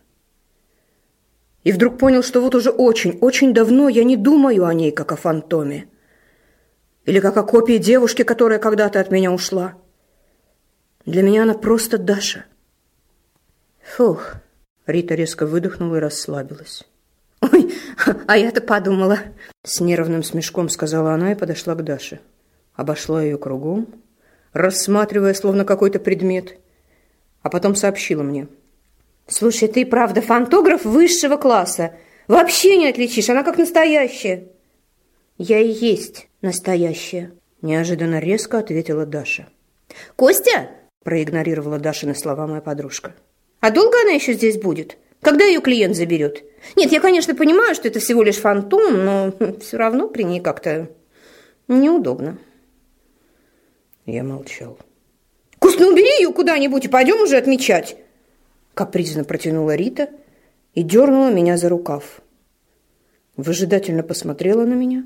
[1.65, 5.13] И вдруг понял, что вот уже очень, очень давно я не думаю о ней, как
[5.13, 5.89] о фантоме.
[7.09, 9.73] Или как о копии девушки, которая когда-то от меня ушла.
[11.07, 12.45] Для меня она просто Даша.
[13.97, 14.35] Фух.
[14.87, 16.87] Рита резко выдохнула и расслабилась.
[17.41, 17.73] «Ой,
[18.27, 19.21] а я-то подумала!»
[19.65, 22.21] С нервным смешком сказала она и подошла к Даше.
[22.75, 23.89] Обошла ее кругом,
[24.53, 26.59] рассматривая словно какой-то предмет,
[27.41, 28.49] а потом сообщила мне.
[29.27, 31.95] Слушай, ты правда фантограф высшего класса.
[32.27, 34.49] Вообще не отличишь, она как настоящая.
[35.39, 37.33] Я и есть настоящая.
[37.63, 39.49] Неожиданно резко ответила Даша.
[40.17, 40.71] Костя?
[41.05, 43.15] Проигнорировала Дашины слова моя подружка.
[43.61, 44.99] А долго она еще здесь будет?
[45.21, 46.45] Когда ее клиент заберет?
[46.77, 50.91] Нет, я, конечно, понимаю, что это всего лишь фантом, но все равно при ней как-то
[51.67, 52.39] неудобно.
[54.07, 54.79] Я молчал.
[55.59, 57.97] Кость, ну убери ее куда-нибудь и пойдем уже отмечать
[58.79, 60.09] капризно протянула Рита
[60.73, 62.21] и дернула меня за рукав.
[63.37, 65.05] Выжидательно посмотрела на меня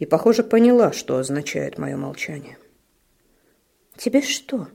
[0.00, 2.56] и, похоже, поняла, что означает мое молчание.
[3.96, 4.68] «Тебе что?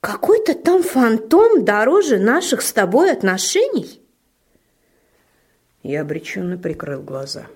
[0.00, 4.02] Какой-то там фантом дороже наших с тобой отношений?»
[5.82, 7.46] Я обреченно прикрыл глаза.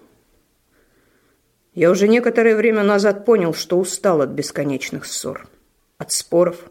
[1.72, 5.49] Я уже некоторое время назад понял, что устал от бесконечных ссор,
[5.97, 6.70] от споров,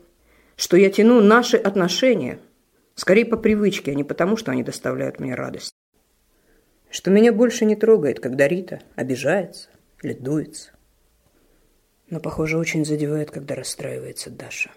[0.56, 2.40] что я тяну наши отношения,
[2.94, 5.79] скорее по привычке, а не потому, что они доставляют мне радость.
[6.90, 9.70] Что меня больше не трогает, когда Рита обижается
[10.02, 10.72] или дуется.
[12.10, 14.72] Но, похоже, очень задевает, когда расстраивается Даша.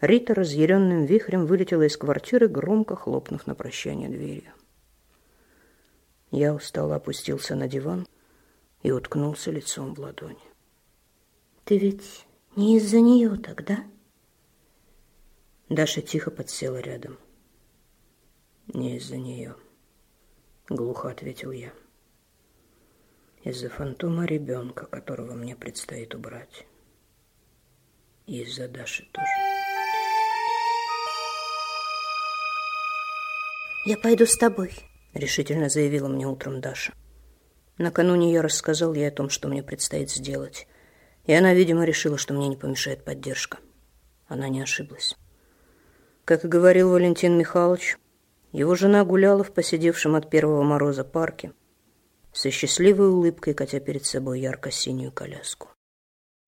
[0.00, 4.52] Рита разъяренным вихрем вылетела из квартиры, громко хлопнув на прощание дверью.
[6.30, 8.06] Я устало опустился на диван
[8.82, 10.36] и уткнулся лицом в ладони.
[11.64, 13.84] Ты ведь не из-за нее тогда?
[15.68, 17.18] Даша тихо подсела рядом.
[18.68, 19.56] Не из-за нее,
[20.68, 21.72] глухо ответил я.
[23.44, 26.66] Из-за фантома ребенка, которого мне предстоит убрать.
[28.26, 29.26] И из-за Даши тоже.
[33.86, 34.74] Я пойду с тобой,
[35.14, 36.92] решительно заявила мне утром Даша.
[37.78, 40.66] Накануне я рассказал ей о том, что мне предстоит сделать,
[41.24, 43.58] и она, видимо, решила, что мне не помешает поддержка.
[44.26, 45.16] Она не ошиблась.
[46.24, 47.96] Как и говорил Валентин Михайлович,
[48.52, 51.52] его жена гуляла в посидевшем от первого мороза парке
[52.32, 55.68] со счастливой улыбкой, катя перед собой ярко-синюю коляску.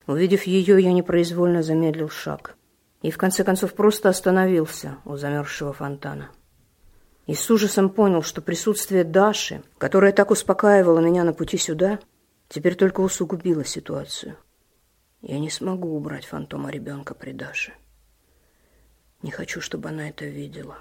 [0.06, 2.56] Увидев ее, я непроизвольно замедлил шаг
[3.02, 6.30] и в конце концов просто остановился у замерзшего фонтана.
[7.26, 12.00] И с ужасом понял, что присутствие Даши, которая так успокаивала меня на пути сюда,
[12.48, 14.36] теперь только усугубило ситуацию.
[15.22, 17.72] Я не смогу убрать фантома ребенка при Даше.
[19.22, 20.78] Не хочу, чтобы она это видела.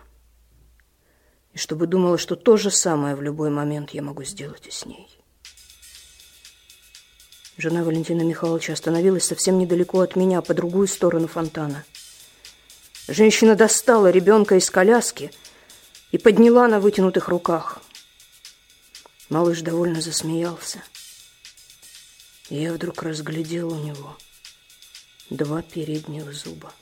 [1.54, 4.86] И чтобы думала, что то же самое в любой момент я могу сделать и с
[4.86, 5.08] ней.
[7.58, 11.84] Жена Валентина Михайловича остановилась совсем недалеко от меня, по другую сторону фонтана.
[13.08, 15.32] Женщина достала ребенка из коляски
[16.12, 17.82] и подняла на вытянутых руках.
[19.30, 20.84] Малыш довольно засмеялся.
[22.50, 24.16] И я вдруг разглядел у него
[25.30, 26.74] два передних зуба.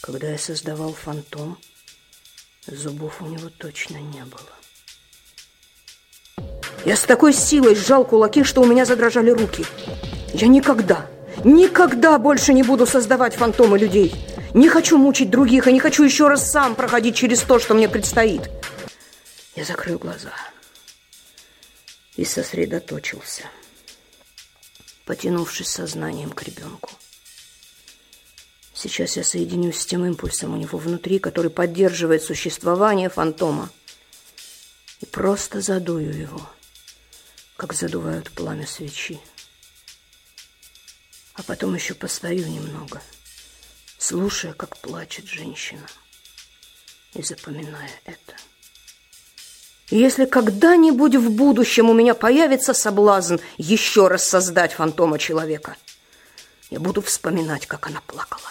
[0.00, 1.58] Когда я создавал фантом,
[2.66, 4.50] зубов у него точно не было.
[6.84, 9.64] Я с такой силой сжал кулаки, что у меня задрожали руки.
[10.34, 11.06] Я никогда,
[11.44, 14.14] никогда больше не буду создавать фантомы людей.
[14.54, 17.88] Не хочу мучить других, и не хочу еще раз сам проходить через то, что мне
[17.88, 18.50] предстоит.
[19.54, 20.32] Я закрыл глаза
[22.16, 23.44] и сосредоточился,
[25.06, 26.90] потянувшись сознанием к ребенку.
[28.82, 33.70] Сейчас я соединюсь с тем импульсом у него внутри, который поддерживает существование фантома,
[35.00, 36.50] и просто задую его–
[37.62, 39.20] как задувают пламя свечи.
[41.34, 43.00] А потом еще постою немного,
[43.98, 45.86] слушая, как плачет женщина,
[47.14, 48.34] и запоминая это.
[49.90, 55.76] И если когда-нибудь в будущем у меня появится соблазн еще раз создать фантома человека,
[56.68, 58.50] я буду вспоминать, как она плакала.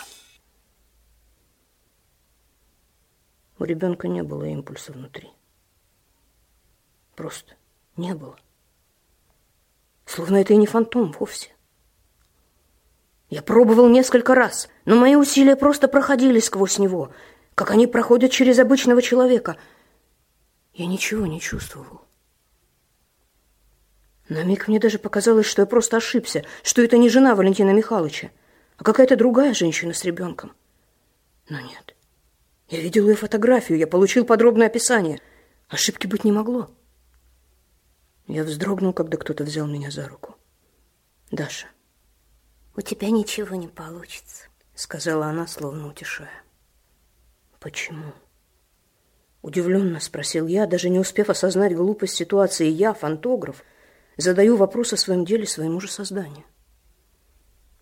[3.62, 5.30] У ребенка не было импульса внутри.
[7.16, 7.54] Просто
[7.96, 8.36] не было.
[10.08, 11.52] Словно это и не фантом вовсе.
[13.30, 17.14] Я пробовал несколько раз, но мои усилия просто проходили сквозь него,
[17.54, 19.58] как они проходят через обычного человека.
[20.74, 22.02] Я ничего не чувствовал.
[24.28, 28.32] На миг мне даже показалось, что я просто ошибся, что это не жена Валентина Михайловича,
[28.78, 30.52] а какая-то другая женщина с ребенком.
[31.48, 31.96] Но нет.
[32.72, 35.20] Я видел ее фотографию, я получил подробное описание.
[35.68, 36.72] Ошибки быть не могло.
[38.28, 40.38] Я вздрогнул, когда кто-то взял меня за руку.
[41.32, 41.68] «Даша».
[42.78, 46.44] «У тебя ничего не получится»,— сказала она, словно утешая.
[47.60, 48.14] «Почему?»
[49.42, 52.70] Удивленно спросил я, даже не успев осознать глупость ситуации.
[52.70, 53.66] Я, фантограф,
[54.16, 56.46] задаю вопрос о своем деле своему же созданию.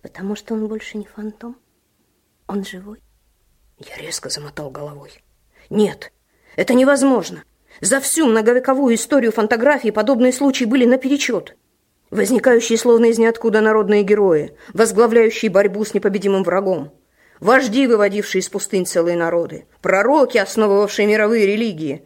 [0.02, 1.58] «Потому что он больше не фантом.
[2.48, 3.04] Он живой».
[3.80, 5.12] Я резко замотал головой.
[5.70, 6.12] «Нет,
[6.56, 7.44] это невозможно.
[7.82, 11.56] За всю многовековую историю фотографии подобные случаи были наперечет.
[12.10, 16.92] Возникающие словно из ниоткуда народные герои, возглавляющие борьбу с непобедимым врагом,
[17.40, 22.04] вожди, выводившие из пустынь целые народы, пророки, основывавшие мировые религии.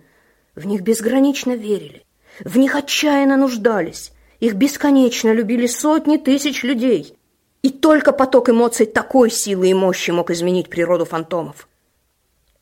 [0.55, 2.03] В них безгранично верили,
[2.43, 7.17] в них отчаянно нуждались, их бесконечно любили сотни тысяч людей.
[7.63, 11.67] И только поток эмоций такой силы и мощи мог изменить природу фантомов.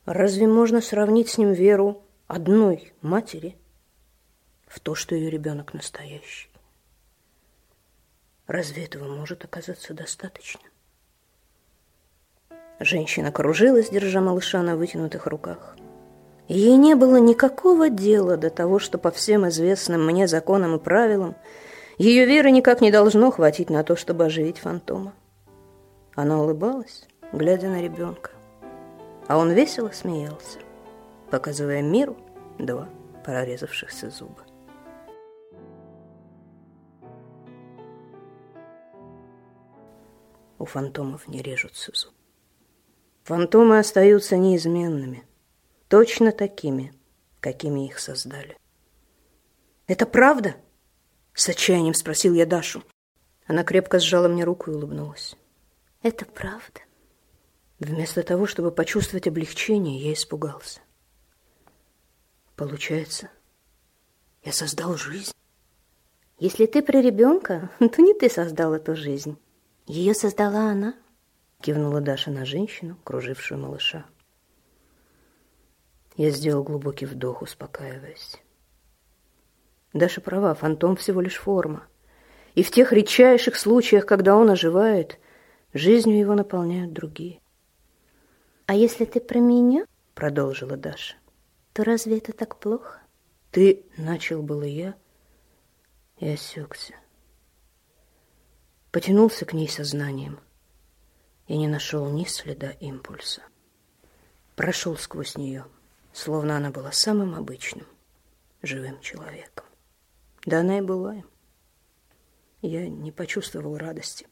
[0.06, 3.56] Разве можно сравнить с ним веру одной матери
[4.66, 6.48] в то, что ее ребенок настоящий.
[8.46, 10.62] Разве этого может оказаться достаточно?
[12.80, 15.76] Женщина кружилась, держа малыша на вытянутых руках.
[16.48, 21.36] Ей не было никакого дела до того, что по всем известным мне законам и правилам
[22.02, 25.14] ее веры никак не должно хватить на то, чтобы оживить фантома.
[26.14, 28.30] Она улыбалась, глядя на ребенка,
[29.28, 30.58] а он весело смеялся
[31.32, 32.14] показывая миру
[32.58, 32.90] два
[33.24, 34.44] прорезавшихся зуба.
[40.58, 42.14] У фантомов не режутся зубы.
[43.24, 45.24] Фантомы остаются неизменными,
[45.88, 46.92] точно такими,
[47.40, 48.58] какими их создали.
[49.86, 50.54] «Это правда?»
[51.34, 52.82] С отчаянием спросил я Дашу.
[53.46, 55.36] Она крепко сжала мне руку и улыбнулась.
[56.02, 56.80] Это правда.
[57.78, 60.80] Вместо того, чтобы почувствовать облегчение, я испугался.
[62.56, 63.30] Получается,
[64.44, 65.32] я создал жизнь.
[66.38, 69.38] Если ты про ребенка, то не ты создал эту жизнь.
[69.86, 70.94] Ее создала она,
[71.60, 74.06] кивнула Даша на женщину, кружившую малыша.
[76.16, 78.41] Я сделал глубокий вдох, успокаиваясь.
[79.92, 81.86] Даша права, фантом всего лишь форма.
[82.54, 85.18] И в тех редчайших случаях, когда он оживает,
[85.72, 87.40] жизнью его наполняют другие.
[88.66, 91.16] «А если ты про меня?»— продолжила Даша.
[91.72, 93.00] «То разве это так плохо?»
[93.50, 94.94] «Ты...»— начал было я
[96.18, 96.94] и осекся.
[98.90, 100.38] Потянулся к ней сознанием
[101.48, 103.42] и не нашел ни следа импульса.
[104.54, 105.64] Прошел сквозь нее,
[106.12, 107.86] словно она была самым обычным,
[108.62, 109.66] живым человеком.
[110.44, 111.22] Да она и была.
[112.62, 114.26] Я не почувствовал радости.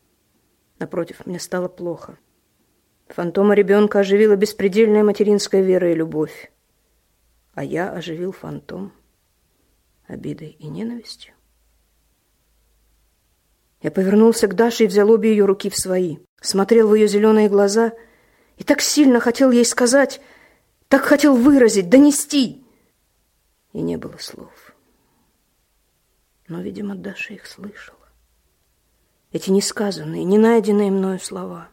[0.78, 2.18] Напротив, мне стало плохо.
[3.08, 6.52] Фантома ребенка оживила беспредельная материнская вера и любовь.
[7.54, 8.92] А я оживил фантом
[10.06, 11.34] обидой и ненавистью.
[13.82, 17.48] Я повернулся к Даше и взял обе ее руки в свои, смотрел в ее зеленые
[17.48, 17.92] глаза
[18.58, 20.20] и так сильно хотел ей сказать,
[20.88, 22.64] так хотел выразить, донести.
[23.72, 24.52] И не было слов.
[26.50, 28.08] Но, видимо, Даша их слышала.
[29.30, 31.68] Эти несказанные, не найденные мною слова.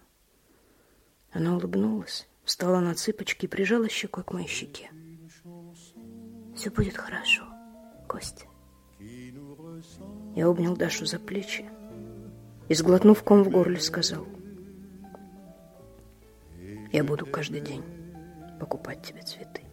[1.31, 4.91] Она улыбнулась, встала на цыпочки и прижала щекой к моей щеке.
[6.55, 7.43] Все будет хорошо,
[8.07, 8.45] Костя.
[10.35, 11.65] Я обнял Дашу за плечи
[12.69, 14.27] и, сглотнув ком в горле, сказал,
[16.91, 17.83] «Я буду каждый день
[18.59, 19.63] покупать тебе цветы».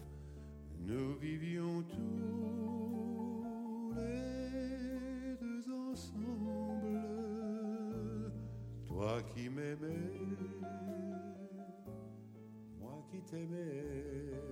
[9.35, 10.11] Qui m'aimais,
[12.81, 14.44] moi qui t'aimais.